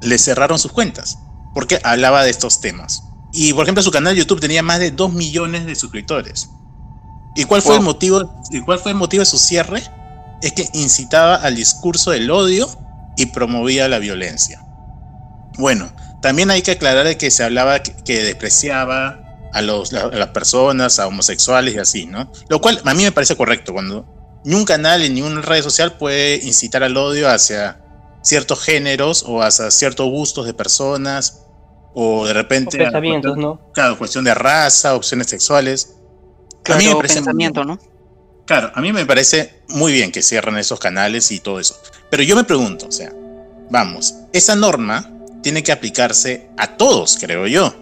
le 0.00 0.18
cerraron 0.18 0.60
sus 0.60 0.70
cuentas, 0.70 1.18
porque 1.54 1.80
hablaba 1.82 2.22
de 2.22 2.30
estos 2.30 2.60
temas. 2.60 3.02
Y 3.32 3.52
por 3.52 3.64
ejemplo, 3.64 3.82
su 3.82 3.90
canal 3.90 4.14
de 4.14 4.20
YouTube 4.20 4.40
tenía 4.40 4.62
más 4.62 4.78
de 4.78 4.92
2 4.92 5.12
millones 5.12 5.66
de 5.66 5.74
suscriptores. 5.74 6.50
¿Y 7.38 7.44
cuál 7.44 7.62
fue 7.62 7.76
el 7.76 7.82
motivo? 7.82 8.42
¿Y 8.50 8.60
cuál 8.62 8.80
fue 8.80 8.90
el 8.90 8.98
motivo 8.98 9.20
de 9.20 9.26
su 9.26 9.38
cierre? 9.38 9.80
Es 10.42 10.52
que 10.52 10.68
incitaba 10.72 11.36
al 11.36 11.54
discurso 11.54 12.10
del 12.10 12.28
odio 12.32 12.68
y 13.16 13.26
promovía 13.26 13.86
la 13.86 14.00
violencia. 14.00 14.60
Bueno, 15.56 15.88
también 16.20 16.50
hay 16.50 16.62
que 16.62 16.72
aclarar 16.72 17.16
que 17.16 17.30
se 17.30 17.44
hablaba 17.44 17.80
que, 17.80 18.22
despreciaba 18.24 19.20
a, 19.52 19.62
los, 19.62 19.92
las 19.92 20.28
personas, 20.28 20.98
a 20.98 21.06
homosexuales 21.06 21.76
y 21.76 21.78
así, 21.78 22.06
¿no? 22.06 22.28
Lo 22.48 22.60
cual 22.60 22.80
a 22.84 22.92
mí 22.92 23.04
me 23.04 23.12
parece 23.12 23.36
correcto, 23.36 23.72
cuando 23.72 24.04
ni 24.44 24.56
un 24.56 24.64
canal 24.64 25.02
ni 25.14 25.22
una 25.22 25.40
red 25.40 25.62
social 25.62 25.92
puede 25.92 26.44
incitar 26.44 26.82
al 26.82 26.96
odio 26.96 27.28
hacia 27.28 27.80
ciertos 28.20 28.64
géneros 28.64 29.24
o 29.24 29.42
hacia 29.42 29.70
ciertos 29.70 30.10
gustos 30.10 30.44
de 30.44 30.54
personas 30.54 31.44
o 31.94 32.26
de 32.26 32.32
repente... 32.32 32.78
pensamientos, 32.78 33.36
¿no? 33.36 33.60
Claro, 33.74 33.96
cuestión 33.96 34.24
de 34.24 34.34
raza, 34.34 34.96
opciones 34.96 35.28
sexuales. 35.28 35.97
Claro, 36.68 36.80
a 36.80 36.82
mí 36.82 36.88
me 36.88 36.96
parece 36.96 37.14
pensamiento, 37.14 37.64
¿no? 37.64 37.78
Claro, 38.44 38.70
a 38.74 38.80
mí 38.80 38.92
me 38.92 39.06
parece 39.06 39.62
muy 39.68 39.92
bien 39.92 40.12
que 40.12 40.22
cierren 40.22 40.56
esos 40.56 40.78
canales 40.78 41.30
y 41.32 41.40
todo 41.40 41.60
eso. 41.60 41.80
Pero 42.10 42.22
yo 42.22 42.36
me 42.36 42.44
pregunto, 42.44 42.86
o 42.86 42.92
sea, 42.92 43.12
vamos, 43.70 44.14
esa 44.32 44.54
norma 44.54 45.10
tiene 45.42 45.62
que 45.62 45.72
aplicarse 45.72 46.48
a 46.56 46.76
todos, 46.76 47.16
creo 47.20 47.46
yo. 47.46 47.74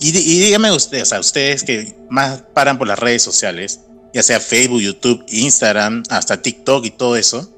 Y, 0.00 0.12
díganme 0.12 0.70
ustedes, 0.72 1.12
a 1.12 1.20
ustedes 1.20 1.64
que 1.64 1.96
más 2.10 2.42
paran 2.52 2.78
por 2.78 2.88
las 2.88 2.98
redes 2.98 3.22
sociales, 3.22 3.80
ya 4.12 4.22
sea 4.22 4.40
Facebook, 4.40 4.80
YouTube, 4.80 5.24
Instagram, 5.28 6.02
hasta 6.10 6.42
TikTok 6.42 6.84
y 6.84 6.90
todo 6.90 7.16
eso, 7.16 7.52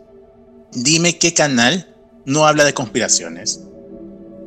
dime 0.73 1.19
qué 1.19 1.35
canal 1.35 1.95
no 2.25 2.47
habla 2.47 2.65
de 2.65 2.75
conspiraciones. 2.75 3.61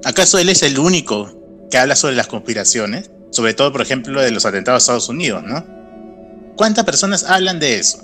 ¿Acaso 0.05 0.37
él 0.39 0.49
es 0.49 0.63
el 0.63 0.79
único 0.79 1.67
que 1.69 1.77
habla 1.77 1.95
sobre 1.95 2.15
las 2.15 2.27
conspiraciones? 2.27 3.11
Sobre 3.31 3.53
todo, 3.53 3.71
por 3.71 3.81
ejemplo, 3.81 4.21
de 4.21 4.31
los 4.31 4.45
atentados 4.45 4.81
a 4.81 4.83
Estados 4.83 5.09
Unidos, 5.09 5.43
¿no? 5.43 5.78
¿Cuántas 6.59 6.83
personas 6.83 7.23
hablan 7.23 7.57
de 7.61 7.79
eso? 7.79 7.99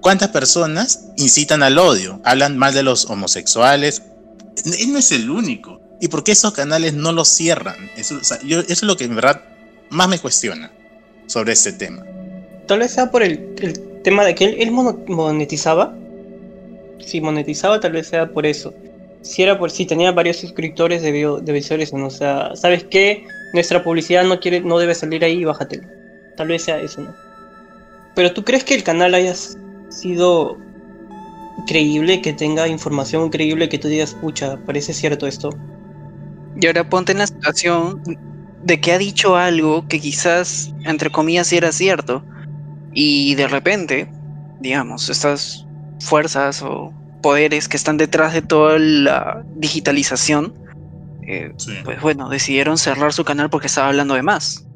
¿Cuántas 0.00 0.30
personas 0.30 1.12
incitan 1.16 1.62
al 1.62 1.78
odio? 1.78 2.20
Hablan 2.24 2.58
mal 2.58 2.74
de 2.74 2.82
los 2.82 3.08
homosexuales. 3.08 4.02
Él 4.80 4.92
no 4.92 4.98
es 4.98 5.12
el 5.12 5.30
único. 5.30 5.80
¿Y 6.00 6.08
por 6.08 6.24
qué 6.24 6.32
esos 6.32 6.52
canales 6.52 6.92
no 6.92 7.12
los 7.12 7.28
cierran? 7.28 7.88
Eso, 7.96 8.18
es 8.20 8.82
lo 8.82 8.96
que 8.96 9.04
en 9.04 9.14
verdad 9.14 9.44
más 9.90 10.08
me 10.08 10.18
cuestiona 10.18 10.72
sobre 11.28 11.52
este 11.52 11.72
tema. 11.72 12.04
Tal 12.66 12.80
vez 12.80 12.90
sea 12.90 13.12
por 13.12 13.22
el, 13.22 13.54
tema 14.02 14.24
de 14.24 14.34
que 14.34 14.44
él, 14.60 14.72
monetizaba. 14.72 15.94
Si 16.98 17.20
monetizaba, 17.20 17.78
tal 17.78 17.92
vez 17.92 18.08
sea 18.08 18.28
por 18.32 18.44
eso. 18.44 18.74
si 19.22 19.44
era 19.44 19.56
por 19.56 19.70
si 19.70 19.86
tenía 19.86 20.10
varios 20.10 20.38
suscriptores 20.38 21.00
debió, 21.02 21.38
debe 21.38 21.62
ser 21.62 21.80
eso. 21.80 21.94
O 21.94 22.10
sea, 22.10 22.56
¿sabes 22.56 22.82
qué? 22.90 23.24
Nuestra 23.54 23.84
publicidad 23.84 24.24
no 24.24 24.40
quiere, 24.40 24.62
no 24.62 24.80
debe 24.80 24.96
salir 24.96 25.22
ahí, 25.22 25.44
bájatelo. 25.44 25.86
Tal 26.36 26.48
vez 26.48 26.64
sea 26.64 26.80
eso, 26.80 27.02
¿no? 27.02 27.29
Pero 28.14 28.32
¿tú 28.32 28.44
crees 28.44 28.64
que 28.64 28.74
el 28.74 28.82
canal 28.82 29.14
haya 29.14 29.34
sido 29.88 30.58
creíble, 31.66 32.20
que 32.20 32.32
tenga 32.32 32.68
información 32.68 33.30
creíble, 33.30 33.68
que 33.68 33.78
tú 33.78 33.88
digas, 33.88 34.14
pucha, 34.14 34.58
parece 34.66 34.92
cierto 34.92 35.26
esto? 35.26 35.50
Y 36.60 36.66
ahora 36.66 36.88
ponte 36.88 37.12
en 37.12 37.18
la 37.18 37.26
situación 37.26 38.02
de 38.62 38.80
que 38.80 38.92
ha 38.92 38.98
dicho 38.98 39.36
algo 39.36 39.86
que 39.88 40.00
quizás, 40.00 40.74
entre 40.84 41.10
comillas, 41.10 41.46
sí 41.46 41.56
era 41.56 41.72
cierto. 41.72 42.24
Y 42.92 43.34
de 43.36 43.48
repente, 43.48 44.10
digamos, 44.60 45.08
estas 45.08 45.66
fuerzas 46.00 46.62
o 46.62 46.92
poderes 47.22 47.68
que 47.68 47.76
están 47.76 47.96
detrás 47.96 48.32
de 48.32 48.42
toda 48.42 48.78
la 48.78 49.44
digitalización, 49.56 50.54
eh, 51.26 51.52
pues 51.84 52.00
bueno, 52.00 52.28
decidieron 52.28 52.78
cerrar 52.78 53.12
su 53.12 53.24
canal 53.24 53.50
porque 53.50 53.68
estaba 53.68 53.88
hablando 53.88 54.14
de 54.14 54.22
más. 54.22 54.66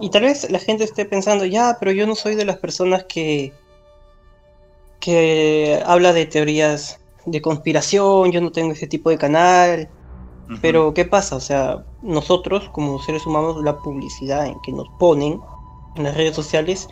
Y 0.00 0.10
tal 0.10 0.22
vez 0.22 0.50
la 0.50 0.58
gente 0.58 0.84
esté 0.84 1.04
pensando, 1.04 1.44
ya, 1.44 1.76
pero 1.78 1.92
yo 1.92 2.06
no 2.06 2.14
soy 2.14 2.34
de 2.34 2.44
las 2.44 2.56
personas 2.56 3.04
que, 3.04 3.52
que 5.00 5.82
habla 5.84 6.12
de 6.12 6.26
teorías 6.26 6.98
de 7.26 7.42
conspiración, 7.42 8.32
yo 8.32 8.40
no 8.40 8.52
tengo 8.52 8.72
ese 8.72 8.86
tipo 8.86 9.10
de 9.10 9.18
canal. 9.18 9.88
Pero 10.62 10.94
¿qué 10.94 11.04
pasa? 11.04 11.34
O 11.34 11.40
sea, 11.40 11.84
nosotros 12.02 12.68
como 12.68 13.02
seres 13.02 13.26
humanos, 13.26 13.56
la 13.64 13.78
publicidad 13.78 14.46
en 14.46 14.60
que 14.62 14.70
nos 14.70 14.88
ponen 14.96 15.40
en 15.96 16.04
las 16.04 16.16
redes 16.16 16.36
sociales 16.36 16.88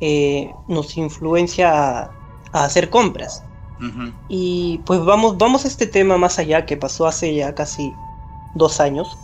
eh, 0.00 0.52
nos 0.66 0.96
influencia 0.96 2.00
a, 2.00 2.10
hacer 2.52 2.90
compras. 2.90 3.44
Y 4.28 4.78
pues 4.84 5.04
vamos, 5.04 5.38
vamos 5.38 5.64
a 5.64 5.68
este 5.68 5.86
tema 5.86 6.18
más 6.18 6.40
allá 6.40 6.66
que 6.66 6.76
pasó 6.76 7.06
hace 7.06 7.32
ya 7.32 7.54
casi 7.54 7.94
dos 8.56 8.80
años. 8.80 9.16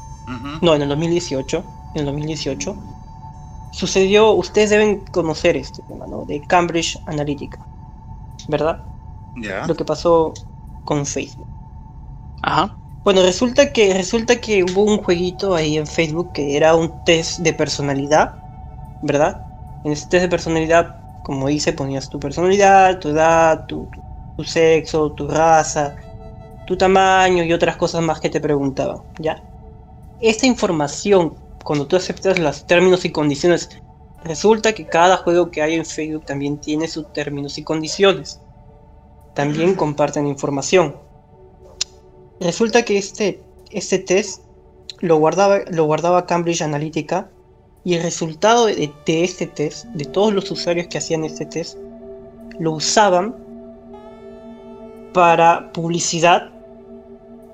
No, 0.62 0.76
en 0.76 0.82
el 0.82 0.88
2018. 0.88 1.64
En 1.94 2.00
el 2.00 2.06
2018. 2.06 2.76
Sucedió, 3.76 4.30
ustedes 4.32 4.70
deben 4.70 5.04
conocer 5.10 5.56
este 5.56 5.82
tema, 5.82 6.06
¿no? 6.06 6.24
De 6.24 6.40
Cambridge 6.42 6.98
Analytica. 7.06 7.68
¿Verdad? 8.48 8.86
Ya. 9.36 9.66
Lo 9.66 9.76
que 9.76 9.84
pasó 9.84 10.34
con 10.84 11.06
Facebook. 11.06 11.48
Ajá. 12.42 12.78
Bueno, 13.04 13.22
resulta 13.22 13.72
que, 13.72 13.92
resulta 13.94 14.40
que 14.40 14.64
hubo 14.64 14.84
un 14.84 14.98
jueguito 15.02 15.54
ahí 15.54 15.76
en 15.76 15.86
Facebook 15.86 16.32
que 16.32 16.56
era 16.56 16.74
un 16.74 17.02
test 17.02 17.38
de 17.40 17.52
personalidad, 17.52 18.36
¿verdad? 19.00 19.46
En 19.82 19.92
ese 19.92 20.08
test 20.08 20.22
de 20.24 20.28
personalidad, 20.30 20.96
como 21.22 21.48
dice, 21.48 21.72
ponías 21.74 22.08
tu 22.10 22.18
personalidad, 22.20 23.00
tu 23.00 23.10
edad, 23.10 23.66
tu, 23.66 23.90
tu 24.36 24.44
sexo, 24.44 25.12
tu 25.14 25.28
raza, 25.28 25.96
tu 26.64 26.76
tamaño 26.78 27.44
y 27.44 27.52
otras 27.52 27.76
cosas 27.76 28.02
más 28.02 28.20
que 28.20 28.30
te 28.30 28.40
preguntaban, 28.40 28.98
¿ya? 29.18 29.44
Esta 30.18 30.46
información, 30.46 31.43
cuando 31.64 31.86
tú 31.86 31.96
aceptas 31.96 32.38
los 32.38 32.66
términos 32.66 33.04
y 33.04 33.10
condiciones, 33.10 33.70
resulta 34.22 34.74
que 34.74 34.86
cada 34.86 35.16
juego 35.16 35.50
que 35.50 35.62
hay 35.62 35.74
en 35.74 35.86
Facebook 35.86 36.26
también 36.26 36.58
tiene 36.58 36.86
sus 36.86 37.10
términos 37.12 37.58
y 37.58 37.64
condiciones. 37.64 38.38
También 39.34 39.74
comparten 39.74 40.26
información. 40.26 40.94
Resulta 42.38 42.84
que 42.84 42.98
este, 42.98 43.42
este 43.70 43.98
test 43.98 44.42
lo 45.00 45.16
guardaba, 45.16 45.60
lo 45.70 45.84
guardaba 45.84 46.26
Cambridge 46.26 46.62
Analytica 46.62 47.30
y 47.82 47.94
el 47.94 48.02
resultado 48.02 48.66
de, 48.66 48.92
de 49.06 49.24
este 49.24 49.46
test, 49.46 49.86
de 49.86 50.04
todos 50.04 50.34
los 50.34 50.50
usuarios 50.50 50.86
que 50.88 50.98
hacían 50.98 51.24
este 51.24 51.46
test, 51.46 51.78
lo 52.58 52.72
usaban 52.72 53.34
para 55.14 55.72
publicidad, 55.72 56.50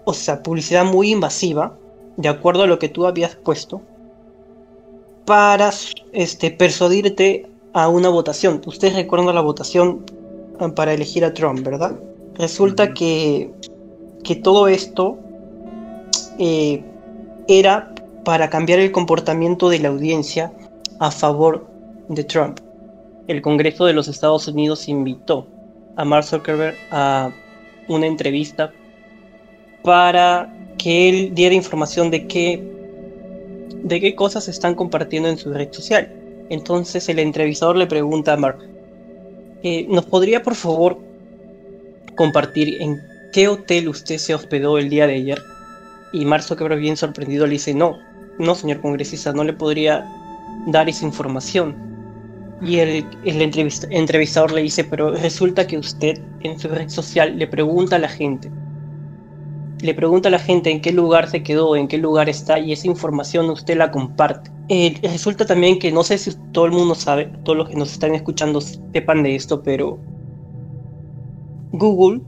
o 0.05 0.13
sea, 0.13 0.43
publicidad 0.43 0.85
muy 0.85 1.13
invasiva, 1.13 1.79
de 2.17 2.29
acuerdo 2.29 2.65
a 2.65 2.67
lo 2.67 2.79
que 2.79 2.89
tú 2.89 3.07
habías 3.07 3.37
puesto, 3.37 3.83
para 5.31 5.71
este, 6.11 6.51
persuadirte 6.51 7.49
a 7.73 7.89
una 7.89 8.09
votación. 8.09 8.61
Ustedes 8.67 8.97
recuerdan 8.97 9.33
la 9.33 9.41
votación 9.41 10.05
para 10.75 10.93
elegir 10.93 11.25
a 11.25 11.33
Trump, 11.33 11.61
¿verdad? 11.61 11.97
Resulta 12.35 12.93
que, 12.93 13.53
que 14.25 14.35
todo 14.35 14.67
esto 14.67 15.21
eh, 16.41 16.83
era 17.47 17.95
para 18.25 18.51
cambiar 18.51 18.81
el 18.81 18.91
comportamiento 18.91 19.69
de 19.69 19.79
la 19.79 19.91
audiencia 19.91 20.53
a 20.99 21.13
favor 21.13 21.65
de 22.09 22.25
Trump. 22.25 22.59
El 23.29 23.41
Congreso 23.41 23.85
de 23.85 23.93
los 23.93 24.09
Estados 24.09 24.49
Unidos 24.49 24.89
invitó 24.89 25.47
a 25.95 26.05
Mark 26.05 26.25
Zuckerberg 26.25 26.75
a 26.91 27.31
una 27.87 28.09
entrevista 28.09 28.73
para 29.85 30.53
que 30.77 31.09
él 31.09 31.37
diera 31.37 31.55
información 31.55 32.11
de 32.11 32.27
qué, 32.27 32.80
de 33.83 34.01
qué 34.01 34.15
cosas 34.15 34.49
están 34.49 34.75
compartiendo 34.75 35.29
en 35.29 35.39
su 35.39 35.53
red 35.53 35.73
social. 35.73 36.13
Entonces 36.49 37.09
el 37.09 37.19
entrevistador 37.19 37.77
le 37.77 37.87
pregunta 37.87 38.33
a 38.33 38.37
Mark, 38.37 38.59
eh, 39.63 39.87
¿nos 39.89 40.07
podría 40.07 40.43
por 40.43 40.55
favor 40.55 40.99
compartir 42.17 42.81
en 42.83 43.01
qué 43.33 43.49
hotel 43.49 43.89
usted 43.89 44.19
se 44.19 44.35
hospedó 44.35 44.79
el 44.79 44.91
día 44.91 45.07
de 45.07 45.15
ayer? 45.15 45.39
Y 46.13 46.25
Mark 46.25 46.43
Zuckerberg 46.43 46.81
bien 46.81 46.97
sorprendido 46.97 47.47
le 47.47 47.53
dice, 47.53 47.73
no, 47.73 47.99
no 48.39 48.55
señor 48.55 48.81
congresista, 48.81 49.33
no 49.33 49.45
le 49.45 49.53
podría 49.53 50.05
dar 50.67 50.89
esa 50.89 51.05
información. 51.05 51.77
Y 52.63 52.79
el 52.81 53.07
entrevistador 53.25 54.53
le 54.53 54.63
dice, 54.63 54.85
pero 54.85 55.13
resulta 55.13 55.67
que 55.67 55.79
usted 55.79 56.21
en 56.41 56.59
su 56.59 56.69
red 56.69 56.89
social 56.89 57.39
le 57.39 57.47
pregunta 57.47 57.97
a 57.97 58.01
la 58.01 58.09
gente, 58.09 58.51
le 59.83 59.95
pregunta 59.95 60.29
a 60.29 60.33
la 60.33 60.39
gente 60.39 60.71
en 60.71 60.81
qué 60.81 60.93
lugar 60.93 61.31
se 61.31 61.43
quedó, 61.43 61.77
en 61.77 61.89
qué 61.89 61.99
lugar 61.99 62.29
está, 62.29 62.59
y 62.59 62.73
esa 62.73 62.87
información 62.87 63.51
usted 63.51 63.77
la 63.77 63.91
comparte. 63.91 64.51
Eh, 64.69 64.99
resulta 65.03 65.47
también 65.47 65.79
que 65.79 65.91
no 65.91 66.03
sé 66.05 66.19
si 66.19 66.33
todo 66.53 66.67
el 66.67 66.73
mundo 66.73 66.95
sabe, 66.95 67.27
todos 67.45 67.59
los 67.59 67.69
que 67.69 67.77
nos 67.77 67.93
están 67.93 68.15
escuchando 68.15 68.61
sepan 68.61 69.23
de 69.23 69.35
esto, 69.35 69.63
pero 69.63 69.99
Google, 71.73 72.21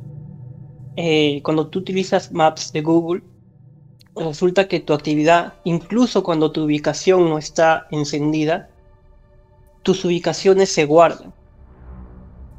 eh, 0.96 1.40
cuando 1.42 1.68
tú 1.68 1.80
utilizas 1.80 2.32
Maps 2.32 2.72
de 2.72 2.82
Google, 2.82 3.22
resulta 4.16 4.68
que 4.68 4.80
tu 4.80 4.92
actividad, 4.92 5.54
incluso 5.64 6.22
cuando 6.22 6.52
tu 6.52 6.64
ubicación 6.64 7.28
no 7.28 7.38
está 7.38 7.86
encendida, 7.90 8.68
tus 9.82 10.04
ubicaciones 10.04 10.70
se 10.70 10.84
guardan, 10.84 11.32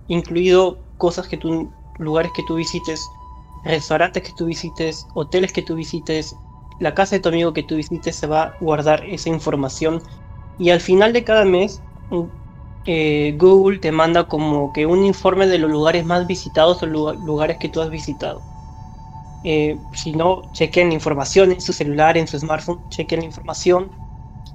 incluido 0.08 0.80
cosas 0.98 1.28
que 1.28 1.38
tú, 1.38 1.72
lugares 2.00 2.32
que 2.36 2.44
tú 2.44 2.56
visites, 2.56 3.02
restaurantes 3.64 4.24
que 4.24 4.34
tú 4.34 4.46
visites, 4.48 5.08
hoteles 5.14 5.54
que 5.54 5.62
tú 5.64 5.76
visites, 5.76 6.42
la 6.80 6.94
casa 6.96 7.16
de 7.16 7.22
tu 7.22 7.30
amigo 7.30 7.54
que 7.54 7.64
tú 7.64 7.76
visites, 7.78 8.16
se 8.18 8.28
va 8.28 8.44
a 8.44 8.58
guardar 8.60 9.06
esa 9.06 9.30
información 9.30 10.02
y 10.58 10.70
al 10.72 10.82
final 10.82 11.14
de 11.14 11.24
cada 11.24 11.46
mes 11.46 11.84
eh, 12.86 13.36
Google 13.38 13.80
te 13.80 13.92
manda 13.92 14.28
como 14.28 14.72
que 14.74 14.86
un 14.86 15.04
informe 15.06 15.48
de 15.48 15.58
los 15.60 15.72
lugares 15.72 16.06
más 16.06 16.28
visitados 16.28 16.82
o 16.84 16.86
lugares 16.88 17.58
que 17.58 17.70
tú 17.70 17.82
has 17.82 17.90
visitado. 17.90 18.46
Eh, 19.44 19.86
si 19.92 20.14
no, 20.14 20.44
chequen 20.54 20.90
la 20.90 20.96
información 20.96 21.52
en 21.52 21.62
su 21.62 21.74
celular, 21.74 22.18
en 22.18 22.28
su 22.28 22.40
smartphone, 22.40 22.84
chequen 22.90 23.20
la 23.22 23.26
información 23.26 23.92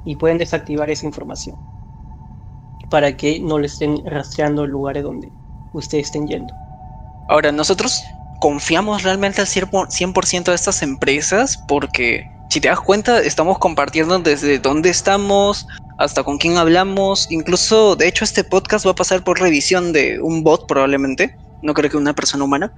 y 0.04 0.16
pueden 0.16 0.38
desactivar 0.38 0.90
esa 0.90 1.06
información 1.06 1.56
para 2.88 3.16
que 3.16 3.40
no 3.40 3.58
le 3.58 3.66
estén 3.66 4.02
rastreando 4.04 4.66
lugares 4.66 5.02
donde 5.02 5.32
ustedes 5.72 6.06
estén 6.06 6.26
yendo. 6.26 6.54
Ahora, 7.26 7.52
nosotros 7.52 8.04
confiamos 8.38 9.02
realmente 9.02 9.40
al 9.40 9.46
100% 9.46 10.44
de 10.44 10.54
estas 10.54 10.82
empresas 10.82 11.56
porque 11.66 12.26
si 12.48 12.60
te 12.60 12.68
das 12.68 12.80
cuenta 12.80 13.20
estamos 13.20 13.58
compartiendo 13.58 14.18
desde 14.18 14.58
dónde 14.58 14.90
estamos 14.90 15.66
hasta 15.98 16.22
con 16.22 16.38
quién 16.38 16.56
hablamos, 16.56 17.26
incluso 17.30 17.96
de 17.96 18.06
hecho 18.06 18.24
este 18.24 18.44
podcast 18.44 18.86
va 18.86 18.92
a 18.92 18.94
pasar 18.94 19.24
por 19.24 19.40
revisión 19.40 19.92
de 19.92 20.20
un 20.20 20.44
bot 20.44 20.66
probablemente, 20.66 21.36
no 21.62 21.74
creo 21.74 21.90
que 21.90 21.96
una 21.96 22.14
persona 22.14 22.44
humana, 22.44 22.72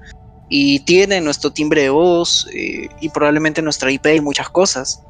y 0.48 0.80
tiene 0.80 1.20
nuestro 1.20 1.52
timbre 1.52 1.82
de 1.82 1.90
voz 1.90 2.48
eh, 2.54 2.88
y 3.00 3.08
probablemente 3.10 3.62
nuestra 3.62 3.92
IP 3.92 4.06
y 4.06 4.20
muchas 4.20 4.48
cosas. 4.48 5.02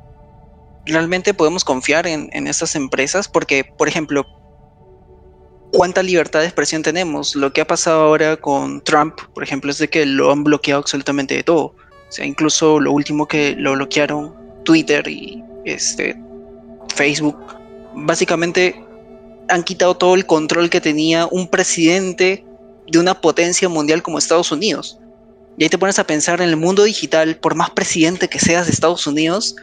Realmente 0.84 1.34
podemos 1.34 1.64
confiar 1.64 2.06
en, 2.06 2.28
en 2.32 2.46
estas 2.46 2.74
empresas 2.74 3.28
porque, 3.28 3.64
por 3.64 3.88
ejemplo, 3.88 4.26
cuánta 5.72 6.02
libertad 6.02 6.40
de 6.40 6.46
expresión 6.46 6.82
tenemos. 6.82 7.34
Lo 7.34 7.52
que 7.52 7.60
ha 7.60 7.66
pasado 7.66 8.02
ahora 8.02 8.36
con 8.36 8.82
Trump, 8.82 9.14
por 9.34 9.42
ejemplo, 9.42 9.70
es 9.70 9.78
de 9.78 9.88
que 9.88 10.06
lo 10.06 10.30
han 10.30 10.44
bloqueado 10.44 10.80
absolutamente 10.80 11.34
de 11.34 11.42
todo. 11.42 11.64
O 11.64 12.12
sea, 12.12 12.24
incluso 12.26 12.80
lo 12.80 12.92
último 12.92 13.26
que 13.26 13.54
lo 13.56 13.72
bloquearon, 13.72 14.34
Twitter 14.64 15.06
y 15.06 15.42
este 15.64 16.16
Facebook, 16.94 17.36
básicamente 17.94 18.84
han 19.48 19.62
quitado 19.62 19.96
todo 19.96 20.14
el 20.14 20.26
control 20.26 20.70
que 20.70 20.80
tenía 20.80 21.26
un 21.30 21.48
presidente 21.48 22.44
de 22.86 22.98
una 22.98 23.20
potencia 23.20 23.68
mundial 23.68 24.02
como 24.02 24.18
Estados 24.18 24.50
Unidos. 24.52 24.98
Y 25.56 25.64
ahí 25.64 25.68
te 25.68 25.78
pones 25.78 25.98
a 25.98 26.04
pensar 26.04 26.40
en 26.40 26.48
el 26.48 26.56
mundo 26.56 26.84
digital, 26.84 27.36
por 27.36 27.54
más 27.54 27.70
presidente 27.70 28.28
que 28.28 28.38
seas 28.38 28.66
de 28.66 28.72
Estados 28.72 29.06
Unidos, 29.06 29.56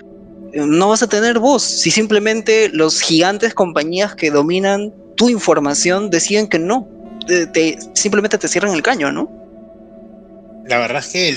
no 0.54 0.90
vas 0.90 1.04
a 1.04 1.08
tener 1.08 1.40
voz 1.40 1.64
si 1.64 1.92
simplemente 1.92 2.70
los 2.70 3.02
gigantes 3.02 3.54
compañías 3.54 4.16
que 4.16 4.32
dominan 4.32 4.94
tu 5.18 5.30
información 5.30 6.10
deciden 6.10 6.48
que 6.48 6.60
no, 6.60 6.88
te, 7.26 7.78
simplemente 7.94 8.38
te 8.38 8.48
cierran 8.48 8.74
el 8.74 8.84
caño, 8.84 9.12
¿no? 9.12 9.30
La 10.66 10.78
verdad 10.78 11.00
es 11.00 11.08
que 11.08 11.36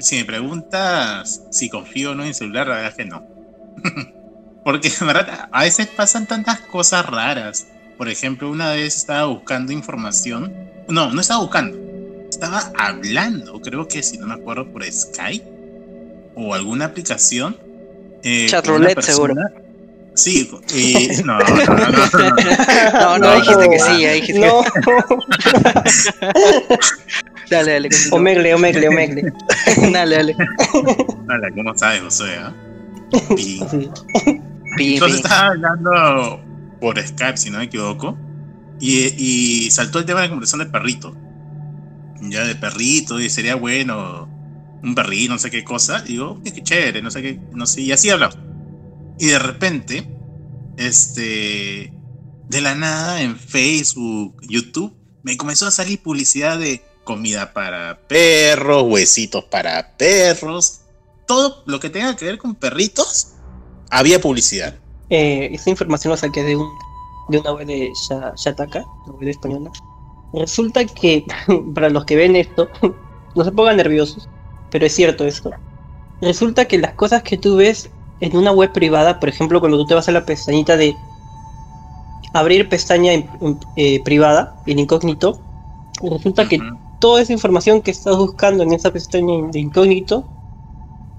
si 0.00 0.16
me 0.16 0.24
preguntas 0.24 1.42
si 1.50 1.70
confío 1.70 2.10
o 2.10 2.14
no 2.14 2.22
en 2.22 2.28
el 2.28 2.34
celular, 2.34 2.66
la 2.66 2.74
verdad 2.74 2.90
es 2.90 2.96
que 2.96 3.04
no. 3.06 3.26
Porque 4.64 4.90
en 5.00 5.06
verdad 5.06 5.48
a 5.50 5.62
veces 5.62 5.86
pasan 5.86 6.26
tantas 6.26 6.60
cosas 6.60 7.06
raras. 7.06 7.68
Por 7.96 8.08
ejemplo, 8.08 8.50
una 8.50 8.72
vez 8.72 8.96
estaba 8.96 9.26
buscando 9.26 9.72
información. 9.72 10.52
No, 10.88 11.12
no 11.12 11.20
estaba 11.20 11.40
buscando. 11.40 11.78
Estaba 12.28 12.72
hablando, 12.76 13.60
creo 13.60 13.86
que 13.86 14.02
si 14.02 14.18
no 14.18 14.26
me 14.26 14.34
acuerdo, 14.34 14.66
por 14.72 14.84
Skype 14.84 15.46
o 16.34 16.52
alguna 16.52 16.86
aplicación. 16.86 17.56
Eh, 18.24 18.46
Chatroulette, 18.48 19.02
seguro. 19.02 19.34
Sí, 20.14 20.48
y 20.72 21.22
no, 21.24 21.38
no, 21.38 21.46
no, 21.46 21.74
no, 21.76 21.98
no, 22.92 23.18
no, 23.18 23.34
dijiste 23.34 23.68
que 23.68 23.78
sí, 23.80 24.06
ahí 24.06 24.20
dijiste 24.20 24.46
no. 24.46 24.62
dale, 27.50 27.72
dale. 27.72 27.88
Omegle, 28.12 28.54
omegle, 28.54 28.88
omegle. 28.88 29.32
dale, 29.92 30.16
dale. 30.16 30.36
Dale, 31.26 31.52
¿cómo 31.54 31.76
sabes, 31.76 32.02
José? 32.02 32.26
¿eh? 32.36 33.90
Entonces 34.78 35.16
estaba 35.16 35.48
hablando 35.48 36.40
por 36.80 37.04
Skype, 37.04 37.36
si 37.36 37.50
no 37.50 37.58
me 37.58 37.64
equivoco, 37.64 38.16
y, 38.78 39.06
y 39.18 39.70
saltó 39.72 39.98
el 39.98 40.04
tema 40.04 40.20
de 40.20 40.26
la 40.26 40.30
conversación 40.30 40.64
de 40.66 40.72
perrito. 40.72 41.16
Ya 42.20 42.44
de 42.44 42.54
perrito, 42.54 43.20
y 43.20 43.28
sería 43.30 43.56
bueno 43.56 44.28
un 44.82 44.94
perrito, 44.94 45.32
no 45.32 45.38
sé 45.40 45.50
qué 45.50 45.64
cosa. 45.64 46.04
Y 46.06 46.12
digo, 46.12 46.40
qué 46.44 46.62
chévere, 46.62 47.02
no 47.02 47.10
sé 47.10 47.20
qué, 47.20 47.40
no 47.52 47.66
sé, 47.66 47.80
y 47.80 47.90
así 47.90 48.10
hablamos. 48.10 48.53
Y 49.18 49.26
de 49.28 49.38
repente, 49.38 50.08
este, 50.76 51.92
de 52.48 52.60
la 52.60 52.74
nada 52.74 53.22
en 53.22 53.36
Facebook, 53.36 54.36
YouTube, 54.42 54.94
me 55.22 55.36
comenzó 55.36 55.66
a 55.66 55.70
salir 55.70 56.02
publicidad 56.02 56.58
de 56.58 56.82
comida 57.04 57.52
para 57.52 58.00
perros, 58.08 58.84
huesitos 58.86 59.44
para 59.44 59.96
perros, 59.96 60.80
todo 61.26 61.62
lo 61.66 61.80
que 61.80 61.90
tenga 61.90 62.16
que 62.16 62.24
ver 62.24 62.38
con 62.38 62.54
perritos, 62.54 63.34
había 63.90 64.20
publicidad. 64.20 64.74
Eh, 65.10 65.50
esta 65.52 65.70
información 65.70 66.10
la 66.10 66.16
saqué 66.16 66.42
de, 66.42 66.56
un, 66.56 66.68
de 67.28 67.38
una 67.38 67.52
web 67.52 67.66
de 67.66 67.92
Shataka, 68.36 68.84
una 69.06 69.16
web 69.16 69.28
española. 69.28 69.70
Resulta 70.32 70.84
que, 70.84 71.24
para 71.74 71.90
los 71.90 72.04
que 72.04 72.16
ven 72.16 72.36
esto, 72.36 72.68
no 73.34 73.44
se 73.44 73.52
pongan 73.52 73.76
nerviosos, 73.76 74.28
pero 74.70 74.86
es 74.86 74.94
cierto 74.94 75.24
esto. 75.24 75.50
Resulta 76.20 76.66
que 76.66 76.78
las 76.78 76.94
cosas 76.94 77.22
que 77.22 77.36
tú 77.36 77.56
ves 77.56 77.90
en 78.20 78.36
una 78.36 78.52
web 78.52 78.72
privada, 78.72 79.20
por 79.20 79.28
ejemplo, 79.28 79.60
cuando 79.60 79.78
tú 79.78 79.86
te 79.86 79.94
vas 79.94 80.08
a 80.08 80.12
la 80.12 80.24
pestañita 80.24 80.76
de 80.76 80.96
abrir 82.32 82.68
pestaña 82.68 83.12
eh, 83.76 84.02
privada, 84.02 84.56
en 84.66 84.78
incógnito, 84.80 85.40
resulta 86.02 86.48
que 86.48 86.60
toda 86.98 87.22
esa 87.22 87.32
información 87.32 87.82
que 87.82 87.90
estás 87.90 88.16
buscando 88.16 88.62
en 88.62 88.72
esa 88.72 88.92
pestaña 88.92 89.48
de 89.50 89.60
incógnito, 89.60 90.24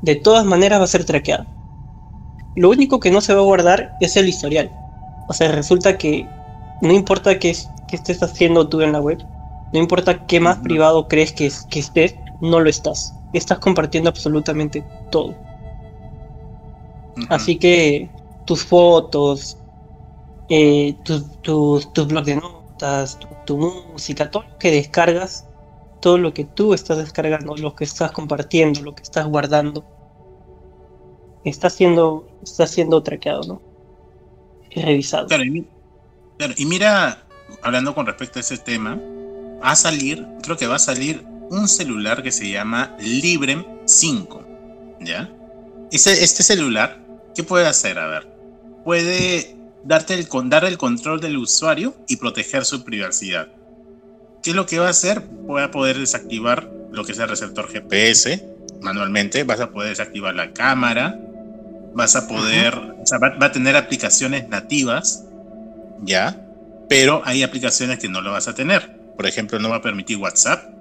de 0.01 0.15
todas 0.15 0.45
maneras 0.45 0.79
va 0.79 0.85
a 0.85 0.87
ser 0.87 1.05
traqueada. 1.05 1.47
Lo 2.55 2.69
único 2.69 2.99
que 2.99 3.11
no 3.11 3.21
se 3.21 3.33
va 3.33 3.41
a 3.41 3.43
guardar 3.43 3.95
es 3.99 4.17
el 4.17 4.27
historial. 4.27 4.71
O 5.27 5.33
sea, 5.33 5.51
resulta 5.51 5.97
que 5.97 6.27
no 6.81 6.93
importa 6.93 7.39
qué, 7.39 7.49
estés 7.49 8.23
haciendo 8.23 8.67
tú 8.67 8.81
en 8.81 8.91
la 8.91 8.99
web, 8.99 9.25
no 9.71 9.79
importa 9.79 10.25
qué 10.25 10.39
más 10.39 10.57
privado 10.57 11.07
crees 11.07 11.31
que, 11.31 11.49
que 11.69 11.79
estés, 11.79 12.15
no 12.41 12.59
lo 12.59 12.69
estás. 12.69 13.15
Estás 13.31 13.59
compartiendo 13.59 14.09
absolutamente 14.09 14.83
todo. 15.09 15.35
Así 17.29 17.57
que 17.57 18.10
tus 18.45 18.63
fotos, 18.63 19.57
eh, 20.50 20.95
tus 21.03 21.41
tu, 21.41 22.05
blogs 22.07 22.25
de 22.25 22.36
notas, 22.36 23.19
tu, 23.45 23.57
música, 23.57 24.29
todo 24.29 24.43
lo 24.43 24.57
que 24.57 24.72
descargas, 24.72 25.45
todo 26.01 26.17
lo 26.17 26.34
que 26.34 26.45
tú 26.45 26.74
estás 26.74 26.98
descargando, 26.98 27.55
lo 27.55 27.75
que 27.75 27.84
estás 27.84 28.12
compartiendo, 28.12 28.81
lo 28.81 28.93
que 28.93 29.03
estás 29.03 29.25
guardando, 29.27 29.86
está 31.43 31.69
siendo, 31.69 32.27
está 32.43 32.67
siendo 32.67 33.01
traqueado, 33.01 33.41
¿no? 33.43 33.61
Y 34.70 34.81
revisado. 34.81 35.27
Claro 35.27 35.44
y, 36.57 36.66
mira, 36.66 37.25
hablando 37.61 37.96
con 37.96 38.05
respecto 38.05 38.39
a 38.39 38.42
ese 38.42 38.57
tema, 38.57 39.00
va 39.63 39.72
a 39.72 39.75
salir, 39.75 40.27
creo 40.44 40.57
que 40.57 40.68
va 40.68 40.75
a 40.75 40.79
salir 40.79 41.25
un 41.50 41.68
celular 41.68 42.22
que 42.22 42.31
se 42.31 42.51
llama 42.51 42.96
Librem 43.00 43.63
5, 43.85 44.44
¿ya? 45.01 45.31
este 45.92 46.44
celular 46.44 47.04
¿Qué 47.35 47.43
puede 47.43 47.67
hacer? 47.67 48.00
A 48.00 48.07
ver, 48.07 48.27
puede 48.83 49.55
darte 49.83 50.13
el, 50.13 50.27
dar 50.45 50.65
el 50.65 50.77
control 50.77 51.19
del 51.19 51.37
usuario 51.37 51.95
y 52.07 52.17
proteger 52.17 52.65
su 52.65 52.83
privacidad. 52.83 53.50
¿Qué 54.41 54.51
es 54.51 54.55
lo 54.55 54.65
que 54.65 54.79
va 54.79 54.87
a 54.87 54.91
hacer? 54.91 55.21
Voy 55.21 55.61
a 55.61 55.71
poder 55.71 55.98
desactivar 56.00 56.69
lo 56.91 57.03
que 57.03 57.11
es 57.11 57.19
el 57.19 57.27
receptor 57.27 57.67
GPS 57.67 58.55
manualmente, 58.81 59.43
vas 59.43 59.59
a 59.59 59.71
poder 59.71 59.89
desactivar 59.89 60.35
la 60.35 60.53
cámara, 60.53 61.19
vas 61.93 62.15
a 62.15 62.27
poder, 62.27 62.75
o 62.75 63.05
sea, 63.05 63.17
va, 63.17 63.35
a 63.39 63.51
tener 63.51 63.75
aplicaciones 63.75 64.48
nativas, 64.48 65.25
ya, 66.01 66.41
pero 66.87 67.21
hay 67.25 67.43
aplicaciones 67.43 68.00
que 68.00 68.07
no 68.07 68.21
lo 68.21 68.31
vas 68.31 68.48
a 68.48 68.55
tener. 68.55 68.95
Por 69.15 69.25
ejemplo, 69.25 69.59
no 69.59 69.69
va 69.69 69.77
a 69.77 69.81
permitir 69.81 70.17
WhatsApp. 70.17 70.71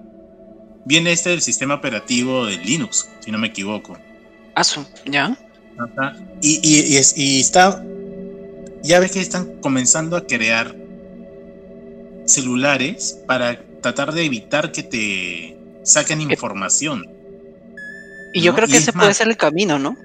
Viene 0.85 1.13
este 1.13 1.31
del 1.31 1.41
sistema 1.41 1.75
operativo 1.75 2.47
de 2.47 2.59
Linux, 2.59 3.09
si 3.21 3.31
no 3.31 3.39
me 3.39 3.47
equivoco. 3.47 3.97
Asu, 4.55 4.85
¿ya? 5.07 5.37
Y, 6.41 6.61
y, 6.63 7.01
y, 7.17 7.41
está. 7.41 7.83
Ya 8.83 9.01
ves 9.01 9.13
que 9.13 9.21
están 9.21 9.61
comenzando 9.61 10.17
a 10.17 10.27
crear 10.27 10.75
celulares 12.27 13.19
para 13.27 13.61
tratar 13.81 14.13
de 14.13 14.25
evitar 14.25 14.73
que 14.73 14.83
te 14.83 15.59
saquen 15.83 16.21
información. 16.21 17.05
Y 18.33 18.43
yo 18.43 18.55
creo 18.55 18.69
que 18.69 18.77
ese 18.77 18.93
puede 18.93 19.15
ser 19.15 19.29
el 19.29 19.37
camino, 19.37 19.79
¿no? 19.79 19.97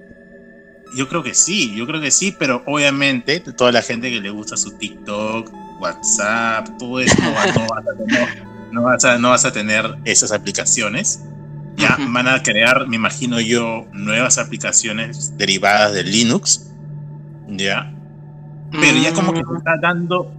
Yo 0.96 1.08
creo 1.08 1.24
que 1.24 1.34
sí, 1.34 1.76
yo 1.76 1.86
creo 1.86 2.02
que 2.02 2.12
sí, 2.12 2.36
pero 2.38 2.64
obviamente 2.66 3.40
toda 3.40 3.72
la 3.72 3.82
gente 3.82 4.10
que 4.10 4.22
le 4.22 4.30
gusta 4.30 4.58
su 4.58 4.78
TikTok, 4.78 5.52
WhatsApp, 5.80 6.78
todo 6.78 7.00
eso 7.00 7.16
no, 8.72 8.84
vas, 8.84 9.06
a 9.06 9.18
no 9.18 9.30
vas 9.30 9.46
a 9.46 9.52
tener 9.52 9.98
esas 10.06 10.32
aplicaciones 10.32 11.20
ya 11.80 11.98
van 12.10 12.28
a 12.28 12.44
crear, 12.44 12.88
me 12.88 12.96
imagino 12.98 13.40
yo, 13.40 13.88
nuevas 13.94 14.38
aplicaciones 14.38 15.38
derivadas 15.38 15.94
de 15.94 16.04
Linux. 16.04 16.72
Ya. 17.48 17.94
Pero 18.72 18.98
ya 18.98 19.14
como 19.14 19.34
que 19.34 19.44
se 19.44 19.58
está 19.58 19.78
dando 19.82 20.32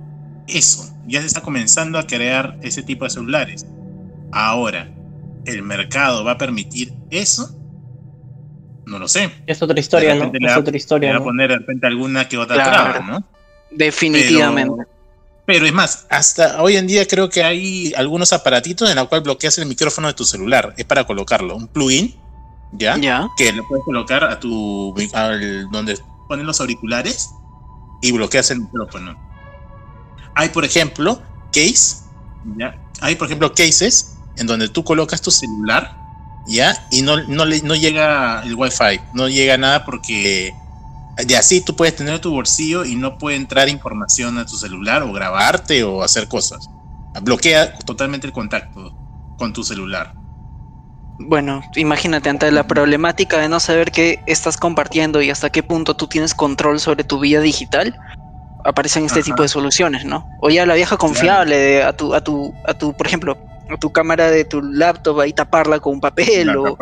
eso. 0.46 0.94
Ya 1.07 1.20
se 1.20 1.26
está 1.26 1.40
comenzando 1.40 1.98
a 1.98 2.07
crear 2.07 2.59
ese 2.62 2.83
tipo 2.83 3.05
de 3.05 3.11
celulares. 3.11 3.66
Ahora, 4.33 4.88
¿el 5.44 5.62
mercado 5.62 6.24
va 6.24 6.33
a 6.33 6.38
permitir 6.38 6.92
eso? 7.11 7.57
No 8.87 8.98
lo 8.98 9.09
sé. 9.09 9.31
Es 9.46 9.62
otra 9.62 9.79
historia, 9.79 10.14
¿no? 10.14 10.31
Es 10.33 10.57
otra 10.57 10.76
historia. 10.76 11.12
va 11.12 11.18
a 11.18 11.24
poner 11.24 11.50
de 11.50 11.59
repente 11.59 11.87
alguna 11.87 12.29
que 12.29 12.38
otra 12.38 12.57
traba, 12.57 13.00
¿no? 13.00 13.24
Definitivamente. 13.70 14.74
Pero 14.76 14.89
es 15.51 15.73
más, 15.73 16.07
hasta 16.11 16.63
hoy 16.63 16.77
en 16.77 16.87
día 16.87 17.07
creo 17.07 17.29
que 17.29 17.43
hay 17.43 17.93
algunos 17.97 18.33
aparatitos 18.33 18.89
en 18.91 18.97
los 18.97 19.09
cuales 19.09 19.25
bloqueas 19.25 19.59
el 19.59 19.67
micrófono 19.67 20.09
de 20.09 20.15
tu 20.15 20.25
celular. 20.25 20.75
Es 20.77 20.85
para 20.85 21.05
colocarlo. 21.05 21.57
Un 21.57 21.69
plugin, 21.69 22.15
¿ya? 22.73 22.99
Que 23.37 23.53
le 23.53 23.63
puedes 23.63 23.85
colocar 23.85 24.25
a 24.25 24.39
tu. 24.41 24.95
donde 25.71 25.99
ponen 26.29 26.47
los 26.47 26.61
auriculares 26.61 27.31
y 28.01 28.13
bloqueas 28.13 28.51
el 28.51 28.61
micrófono. 28.61 29.19
Hay, 30.35 30.51
por 30.51 30.65
ejemplo, 30.65 31.21
case, 31.53 32.05
¿ya? 32.57 32.79
Hay, 33.01 33.17
por 33.17 33.27
ejemplo, 33.27 33.53
cases 33.53 34.17
en 34.37 34.47
donde 34.47 34.69
tú 34.69 34.85
colocas 34.85 35.21
tu 35.21 35.31
celular, 35.31 35.97
¿ya? 36.47 36.87
Y 36.91 37.03
no, 37.03 37.23
no, 37.25 37.45
le, 37.45 37.61
no 37.63 37.75
llega 37.75 38.43
el 38.43 38.55
wifi, 38.55 39.01
no 39.15 39.29
llega 39.29 39.57
nada 39.59 39.85
porque 39.85 40.55
y 41.16 41.35
así 41.35 41.61
tú 41.61 41.75
puedes 41.75 41.96
tener 41.96 42.18
tu 42.20 42.31
bolsillo 42.31 42.85
y 42.85 42.96
no 42.96 43.18
puede 43.18 43.37
entrar 43.37 43.68
información 43.68 44.38
a 44.38 44.46
tu 44.46 44.57
celular 44.57 45.03
o 45.03 45.12
grabarte 45.12 45.85
o 45.85 46.03
hacer 46.03 46.29
cosas. 46.29 46.70
Bloquea 47.23 47.75
totalmente 47.75 48.27
el 48.27 48.33
contacto 48.33 48.94
con 49.37 49.53
tu 49.53 49.64
celular. 49.64 50.14
Bueno, 51.18 51.62
imagínate 51.75 52.31
ante 52.31 52.51
la 52.51 52.66
problemática 52.66 53.38
de 53.38 53.49
no 53.49 53.61
saber 53.61 53.92
qué 53.92 54.23
estás 54.27 54.57
compartiendo 54.57 55.20
y 55.20 55.31
hasta 55.31 55.51
qué 55.51 55.62
punto 55.62 55.94
tú 55.94 56.07
tienes 56.07 56.35
control 56.35 56.81
sobre 56.81 57.05
tu 57.05 57.20
vida 57.20 57.40
digital, 57.40 57.94
aparecen 58.64 59.05
este 59.05 59.23
tipo 59.23 59.42
de 59.42 59.49
soluciones, 59.49 60.07
¿no? 60.07 60.27
O 60.40 60.49
ya 60.49 60.64
la 60.64 60.75
vieja 60.75 60.96
confiable 60.96 61.83
a 61.83 61.92
tu, 61.92 62.14
a 62.14 62.23
tu, 62.23 62.55
a 62.66 62.73
tu, 62.73 62.94
por 62.94 63.07
ejemplo, 63.07 63.37
a 63.68 63.77
tu 63.77 63.90
cámara 63.90 64.31
de 64.31 64.44
tu 64.46 64.62
laptop 64.62 65.20
ahí 65.20 65.33
taparla 65.35 65.79
con 65.81 65.94
un 65.94 66.01
papel 66.01 66.57
o 66.57 66.77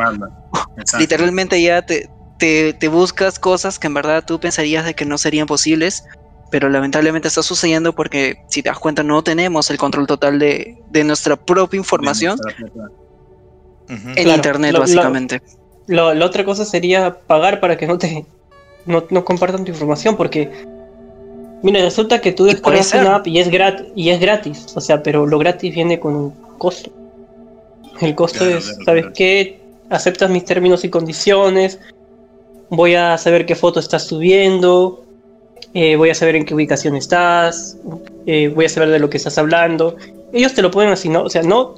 literalmente 0.98 1.60
ya 1.60 1.82
te, 1.82 2.08
te, 2.38 2.88
buscas 2.88 3.38
cosas 3.38 3.78
que 3.78 3.86
en 3.86 3.94
verdad 3.94 4.24
tú 4.26 4.38
pensarías 4.40 4.84
de 4.84 4.94
que 4.94 5.04
no 5.04 5.18
serían 5.18 5.46
posibles, 5.46 6.04
pero 6.50 6.68
lamentablemente 6.68 7.28
está 7.28 7.42
sucediendo 7.42 7.94
porque 7.94 8.42
si 8.48 8.62
te 8.62 8.68
das 8.68 8.78
cuenta 8.78 9.02
no 9.02 9.22
tenemos 9.22 9.70
el 9.70 9.78
control 9.78 10.06
total 10.06 10.38
de, 10.38 10.78
nuestra 11.04 11.36
propia 11.36 11.78
información 11.78 12.38
en 13.88 14.28
internet 14.28 14.76
básicamente. 14.78 15.42
la 15.86 16.24
otra 16.24 16.44
cosa 16.44 16.64
sería 16.64 17.20
pagar 17.26 17.60
para 17.60 17.76
que 17.76 17.86
no 17.86 17.98
te 17.98 18.24
no, 18.86 19.24
compartan 19.24 19.64
tu 19.64 19.72
información 19.72 20.16
porque 20.16 20.50
mira 21.62 21.80
resulta 21.80 22.20
que 22.20 22.32
tú 22.32 22.44
descargas 22.44 22.94
una 22.94 23.16
app 23.16 23.26
y 23.26 23.38
es 23.38 23.50
gratis 23.50 23.86
y 23.94 24.10
es 24.10 24.20
gratis 24.20 24.66
o 24.74 24.80
sea 24.80 25.02
pero 25.02 25.26
lo 25.26 25.38
gratis 25.38 25.74
viene 25.74 26.00
con 26.00 26.14
un 26.14 26.30
costo. 26.58 26.90
El 28.00 28.14
costo 28.14 28.46
es 28.46 28.76
sabes 28.84 29.06
qué 29.14 29.60
aceptas 29.90 30.30
mis 30.30 30.44
términos 30.44 30.84
y 30.84 30.90
condiciones, 30.90 31.80
voy 32.70 32.94
a 32.94 33.16
saber 33.18 33.46
qué 33.46 33.54
foto 33.54 33.80
estás 33.80 34.04
subiendo, 34.04 35.04
eh, 35.74 35.96
voy 35.96 36.10
a 36.10 36.14
saber 36.14 36.36
en 36.36 36.44
qué 36.44 36.54
ubicación 36.54 36.96
estás, 36.96 37.76
eh, 38.26 38.48
voy 38.54 38.66
a 38.66 38.68
saber 38.68 38.90
de 38.90 38.98
lo 38.98 39.10
que 39.10 39.16
estás 39.16 39.38
hablando. 39.38 39.96
Ellos 40.32 40.54
te 40.54 40.62
lo 40.62 40.70
pueden 40.70 40.90
así, 40.90 41.08
¿no? 41.08 41.22
O 41.22 41.30
sea, 41.30 41.42
no. 41.42 41.74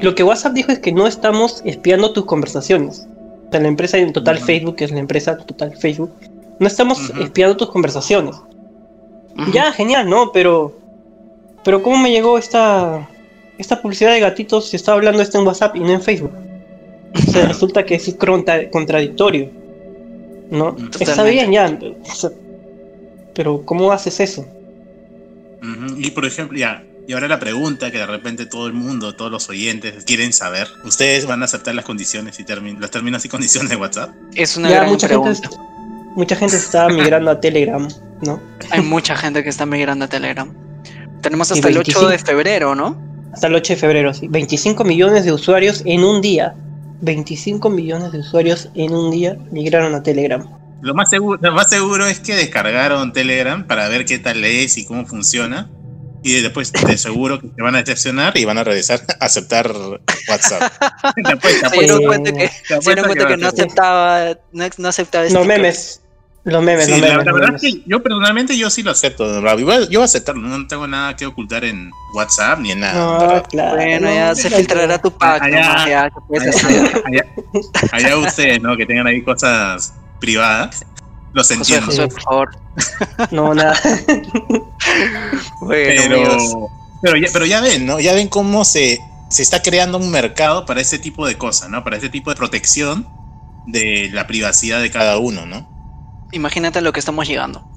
Lo 0.00 0.14
que 0.14 0.22
WhatsApp 0.22 0.52
dijo 0.52 0.72
es 0.72 0.78
que 0.78 0.92
no 0.92 1.06
estamos 1.06 1.62
espiando 1.64 2.12
tus 2.12 2.24
conversaciones. 2.24 3.06
O 3.48 3.50
sea, 3.50 3.60
la 3.60 3.68
empresa 3.68 3.98
en 3.98 4.12
total 4.12 4.38
Facebook, 4.38 4.76
que 4.76 4.84
es 4.84 4.90
la 4.90 4.98
empresa 4.98 5.36
total 5.38 5.76
Facebook, 5.76 6.10
no 6.58 6.66
estamos 6.66 7.12
espiando 7.20 7.56
tus 7.56 7.70
conversaciones. 7.70 8.36
Ya, 9.52 9.72
genial, 9.72 10.08
¿no? 10.08 10.32
Pero. 10.32 10.74
Pero 11.62 11.82
¿cómo 11.82 11.98
me 11.98 12.10
llegó 12.10 12.38
esta. 12.38 13.08
esta 13.58 13.80
publicidad 13.80 14.12
de 14.12 14.20
gatitos 14.20 14.68
si 14.68 14.76
estaba 14.76 14.96
hablando 14.96 15.22
esto 15.22 15.38
en 15.38 15.46
WhatsApp 15.46 15.76
y 15.76 15.80
no 15.80 15.90
en 15.90 16.02
Facebook? 16.02 16.32
O 17.14 17.30
sea, 17.30 17.46
resulta 17.48 17.84
que 17.84 17.96
es 17.96 18.16
contradictorio. 18.72 19.65
¿No? 20.50 20.76
Está 20.98 21.24
bien, 21.24 21.52
ya. 21.52 21.78
Pero 23.34 23.64
¿cómo 23.64 23.92
haces 23.92 24.20
eso? 24.20 24.46
Y 25.98 26.10
por 26.10 26.24
ejemplo, 26.24 26.58
ya, 26.58 26.84
y 27.08 27.12
ahora 27.12 27.28
la 27.28 27.38
pregunta 27.38 27.90
que 27.92 27.98
de 27.98 28.06
repente 28.06 28.46
todo 28.46 28.66
el 28.66 28.72
mundo, 28.72 29.14
todos 29.14 29.30
los 29.30 29.48
oyentes 29.48 30.04
quieren 30.04 30.32
saber, 30.32 30.66
¿ustedes 30.84 31.26
van 31.26 31.42
a 31.42 31.44
aceptar 31.44 31.74
las 31.74 31.84
condiciones 31.84 32.38
y 32.40 32.44
los 32.74 32.90
términos 32.90 33.24
y 33.24 33.28
condiciones 33.28 33.70
de 33.70 33.76
WhatsApp? 33.76 34.10
Es 34.34 34.56
una 34.56 34.70
gran 34.70 34.88
mucha 34.88 35.06
pregunta. 35.06 35.48
Gente, 35.48 35.56
mucha 36.16 36.34
gente 36.34 36.56
está 36.56 36.88
migrando 36.88 37.30
a 37.30 37.40
Telegram, 37.40 37.86
¿no? 38.22 38.40
Hay 38.70 38.80
mucha 38.80 39.14
gente 39.16 39.44
que 39.44 39.50
está 39.50 39.66
migrando 39.66 40.06
a 40.06 40.08
Telegram. 40.08 40.52
Tenemos 41.22 41.52
hasta 41.52 41.68
el 41.68 41.78
8 41.78 42.08
de 42.08 42.18
febrero, 42.18 42.74
¿no? 42.74 43.00
Hasta 43.32 43.46
el 43.46 43.54
8 43.54 43.74
de 43.74 43.78
febrero, 43.78 44.12
sí. 44.12 44.26
25 44.28 44.82
millones 44.82 45.24
de 45.24 45.32
usuarios 45.32 45.82
en 45.86 46.02
un 46.02 46.20
día. 46.20 46.56
25 47.00 47.70
millones 47.70 48.12
de 48.12 48.20
usuarios 48.20 48.70
en 48.74 48.94
un 48.94 49.10
día 49.10 49.36
migraron 49.50 49.94
a 49.94 50.02
Telegram. 50.02 50.44
Lo 50.82 50.94
más 50.94 51.10
seguro, 51.10 51.38
lo 51.42 51.52
más 51.52 51.70
seguro 51.70 52.06
es 52.06 52.20
que 52.20 52.34
descargaron 52.34 53.12
Telegram 53.12 53.66
para 53.66 53.88
ver 53.88 54.04
qué 54.04 54.18
tal 54.18 54.44
es 54.44 54.78
y 54.78 54.86
cómo 54.86 55.06
funciona. 55.06 55.70
Y 56.22 56.40
después 56.42 56.72
de 56.72 56.98
seguro 56.98 57.40
que 57.40 57.48
se 57.54 57.62
van 57.62 57.74
a 57.76 57.78
decepcionar 57.78 58.36
y 58.36 58.44
van 58.44 58.58
a 58.58 58.64
regresar 58.64 59.00
a 59.20 59.24
aceptar 59.24 59.72
WhatsApp. 60.28 60.72
se 61.14 61.80
dieron 61.80 62.04
cuenta 62.04 62.32
que, 62.32 62.50
que, 63.26 63.36
no 63.36 63.48
aceptaba, 63.48 64.36
no, 64.52 64.88
aceptaba 64.88 65.26
este 65.26 65.44
memes. 65.44 66.02
Los 66.46 66.62
memes, 66.62 66.88
los 66.88 67.00
memes. 67.00 67.24
La, 67.24 67.32
verdad 67.32 67.56
es 67.56 67.60
que 67.60 67.82
yo 67.86 68.00
personalmente 68.00 68.56
yo 68.56 68.70
sí 68.70 68.84
lo 68.84 68.92
acepto. 68.92 69.40
Yo 69.40 69.66
voy 69.66 69.96
a 69.96 70.04
aceptarlo, 70.04 70.42
no 70.42 70.64
tengo 70.68 70.86
nada 70.86 71.16
que 71.16 71.26
ocultar 71.26 71.64
en 71.64 71.90
WhatsApp 72.14 72.60
ni 72.60 72.70
en 72.70 72.80
nada. 72.80 73.42
claro, 73.50 73.74
bueno, 73.74 74.14
ya 74.14 74.32
se 74.32 74.48
filtrará 74.50 74.96
tu 75.02 75.10
pack. 75.10 75.42
Allá, 75.42 75.82
allá, 75.82 76.12
allá, 77.90 78.16
ustedes, 78.16 78.62
¿no? 78.62 78.76
Que 78.76 78.86
tengan 78.86 79.08
ahí 79.08 79.22
cosas 79.22 79.92
privadas. 80.20 80.86
Los 81.32 81.50
entiendo. 81.50 81.92
por 82.08 82.22
favor. 82.22 82.56
No, 83.32 83.52
nada. 83.52 83.76
pero, 85.68 86.70
pero, 87.02 87.16
ya, 87.16 87.28
pero 87.32 87.44
ya 87.44 87.60
ven, 87.60 87.86
¿no? 87.86 87.98
Ya 87.98 88.12
ven 88.12 88.28
cómo 88.28 88.64
se, 88.64 89.00
se 89.30 89.42
está 89.42 89.62
creando 89.62 89.98
un 89.98 90.12
mercado 90.12 90.64
para 90.64 90.80
ese 90.80 91.00
tipo 91.00 91.26
de 91.26 91.36
cosas, 91.36 91.70
¿no? 91.70 91.82
Para 91.82 91.96
ese 91.96 92.08
tipo 92.08 92.30
de 92.30 92.36
protección 92.36 93.08
de 93.66 94.10
la 94.12 94.28
privacidad 94.28 94.80
de 94.80 94.92
cada 94.92 95.18
uno, 95.18 95.44
¿no? 95.44 95.75
Imagínate 96.32 96.78
a 96.78 96.82
lo 96.82 96.92
que 96.92 97.00
estamos 97.00 97.26
llegando. 97.26 97.68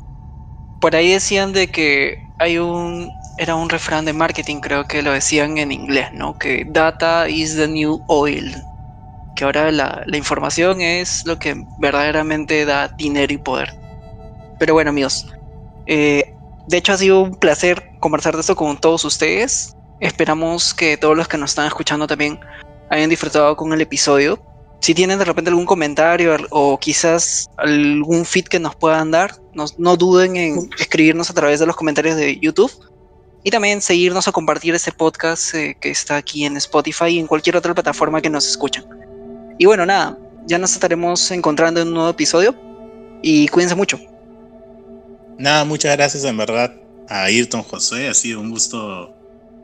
Por 0.82 0.96
ahí 0.96 1.12
decían 1.12 1.54
de 1.54 1.68
que 1.68 2.18
hay 2.40 2.58
un 2.58 3.12
era 3.38 3.56
un 3.56 3.70
refrán 3.70 4.04
de 4.04 4.12
marketing, 4.12 4.60
creo 4.60 4.86
que 4.86 5.02
lo 5.02 5.14
decían 5.14 5.58
en 5.58 5.72
inglés, 5.72 6.10
¿no? 6.14 6.38
Que 6.38 6.66
data 6.68 7.30
is 7.30 7.56
the 7.56 7.68
new 7.68 8.04
oil 8.08 8.54
que 9.40 9.46
ahora 9.46 9.72
la, 9.72 10.04
información 10.18 10.82
es 10.82 11.26
lo 11.26 11.40
que 11.40 11.56
verdaderamente 11.78 12.66
da 12.66 12.90
dinero 12.90 13.34
y 13.34 13.38
poder. 13.38 13.74
Pero 14.60 14.74
bueno 14.74 14.90
amigos, 14.90 15.28
eh, 15.86 16.36
de 16.68 16.78
hecho 16.78 16.92
ha 16.92 16.98
sido 16.98 17.22
un 17.22 17.36
placer 17.36 17.92
conversar 18.02 18.36
de 18.36 18.42
esto 18.42 18.58
con 18.58 18.78
todos 18.78 19.06
ustedes. 19.06 19.78
Esperamos 20.02 20.74
que 20.74 20.98
todos 20.98 21.16
los 21.16 21.30
que 21.30 21.38
nos 21.38 21.52
están 21.52 21.68
escuchando 21.68 22.06
también 22.06 22.38
hayan 22.90 23.10
disfrutado 23.10 23.56
con 23.56 23.72
el 23.72 23.80
episodio. 23.80 24.42
Si 24.82 24.94
tienen 24.94 25.20
de 25.20 25.26
repente 25.26 25.50
algún 25.50 25.66
comentario 25.66 26.36
o 26.52 26.80
quizás 26.80 27.50
algún 27.58 28.26
feed 28.26 28.46
que 28.46 28.60
nos 28.60 28.76
puedan 28.76 29.12
dar, 29.12 29.36
no, 29.54 29.98
duden 29.98 30.36
en 30.38 30.70
escribirnos 30.80 31.30
a 31.30 31.34
través 31.34 31.60
de 31.60 31.66
los 31.66 31.76
comentarios 31.76 32.16
de 32.16 32.40
YouTube. 32.40 32.72
Y 33.44 33.52
también 33.52 33.82
seguirnos 33.82 34.28
o 34.28 34.34
compartir 34.34 34.74
este 34.76 34.92
podcast 34.92 35.54
eh, 35.56 35.78
que 35.80 35.90
está 35.90 36.18
aquí 36.18 36.44
en 36.46 36.58
Spotify 36.58 37.06
y 37.06 37.20
en 37.20 37.28
cualquier 37.28 37.56
otra 37.56 37.74
plataforma 37.74 38.22
que 38.22 38.30
nos 38.30 38.48
escuchen. 38.48 38.84
Y 39.58 39.66
bueno, 39.66 39.86
nada, 39.86 40.18
ya 40.46 40.58
nos 40.58 40.74
estaremos 40.74 41.32
encontrando 41.32 41.82
en 41.82 41.88
un 41.88 41.94
nuevo 41.94 42.10
episodio 42.10 42.54
y 43.22 43.48
cuídense 43.48 43.76
mucho. 43.76 44.00
Nada, 45.38 45.64
muchas 45.64 45.96
gracias 45.96 46.26
en 46.26 46.36
verdad 46.36 46.74
a 47.10 47.24
Ayrton 47.24 47.64
Josué, 47.64 48.08
ha 48.08 48.14
sido 48.14 48.40
un 48.40 48.52
gusto 48.52 49.16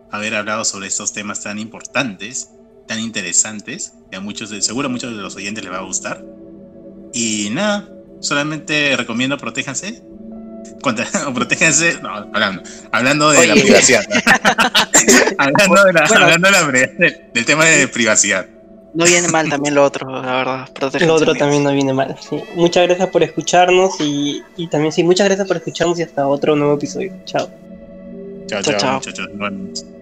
haber 0.09 0.33
hablado 0.35 0.65
sobre 0.65 0.87
estos 0.87 1.13
temas 1.13 1.41
tan 1.41 1.59
importantes, 1.59 2.49
tan 2.87 2.99
interesantes, 2.99 3.93
que 4.09 4.17
a 4.17 4.19
muchos, 4.19 4.49
seguro 4.63 4.87
a 4.87 4.91
muchos 4.91 5.15
de 5.15 5.21
los 5.21 5.35
oyentes 5.35 5.63
les 5.63 5.73
va 5.73 5.77
a 5.77 5.83
gustar. 5.83 6.23
Y 7.13 7.49
nada, 7.51 7.89
solamente 8.19 8.95
recomiendo 8.97 9.37
protéjanse. 9.37 10.01
Contra, 10.81 11.05
protéjanse, 11.33 11.99
no, 12.01 12.09
hablando, 12.09 12.63
hablando 12.91 13.31
de 13.31 13.47
la 13.47 13.53
privacidad. 13.53 14.03
hablando, 15.37 15.83
de 15.85 15.93
la, 15.93 15.99
hablando 16.01 16.47
de 16.47 16.51
la, 16.51 17.19
del 17.33 17.45
tema 17.45 17.65
de 17.65 17.87
privacidad 17.87 18.47
no 18.95 19.03
viene 19.05 19.27
mal 19.27 19.49
también 19.49 19.75
lo 19.75 19.83
otro, 19.83 20.09
la 20.09 20.37
verdad. 20.37 20.69
Lo 21.01 21.13
otro 21.13 21.35
también 21.35 21.63
no 21.63 21.71
viene 21.73 21.93
mal. 21.93 22.15
Sí. 22.17 22.41
Muchas 22.55 22.87
gracias 22.87 23.09
por 23.09 23.23
escucharnos 23.23 23.99
y, 23.99 24.41
y, 24.55 24.67
también 24.67 24.93
sí, 24.93 25.03
muchas 25.03 25.27
gracias 25.27 25.47
por 25.47 25.57
escucharnos 25.57 25.99
y 25.99 26.03
hasta 26.03 26.27
otro 26.27 26.55
nuevo 26.55 26.75
episodio. 26.75 27.13
Chao. 27.25 27.49
Chao, 28.47 28.61
chao, 28.61 28.77
chao. 28.77 29.01
chao. 29.01 29.94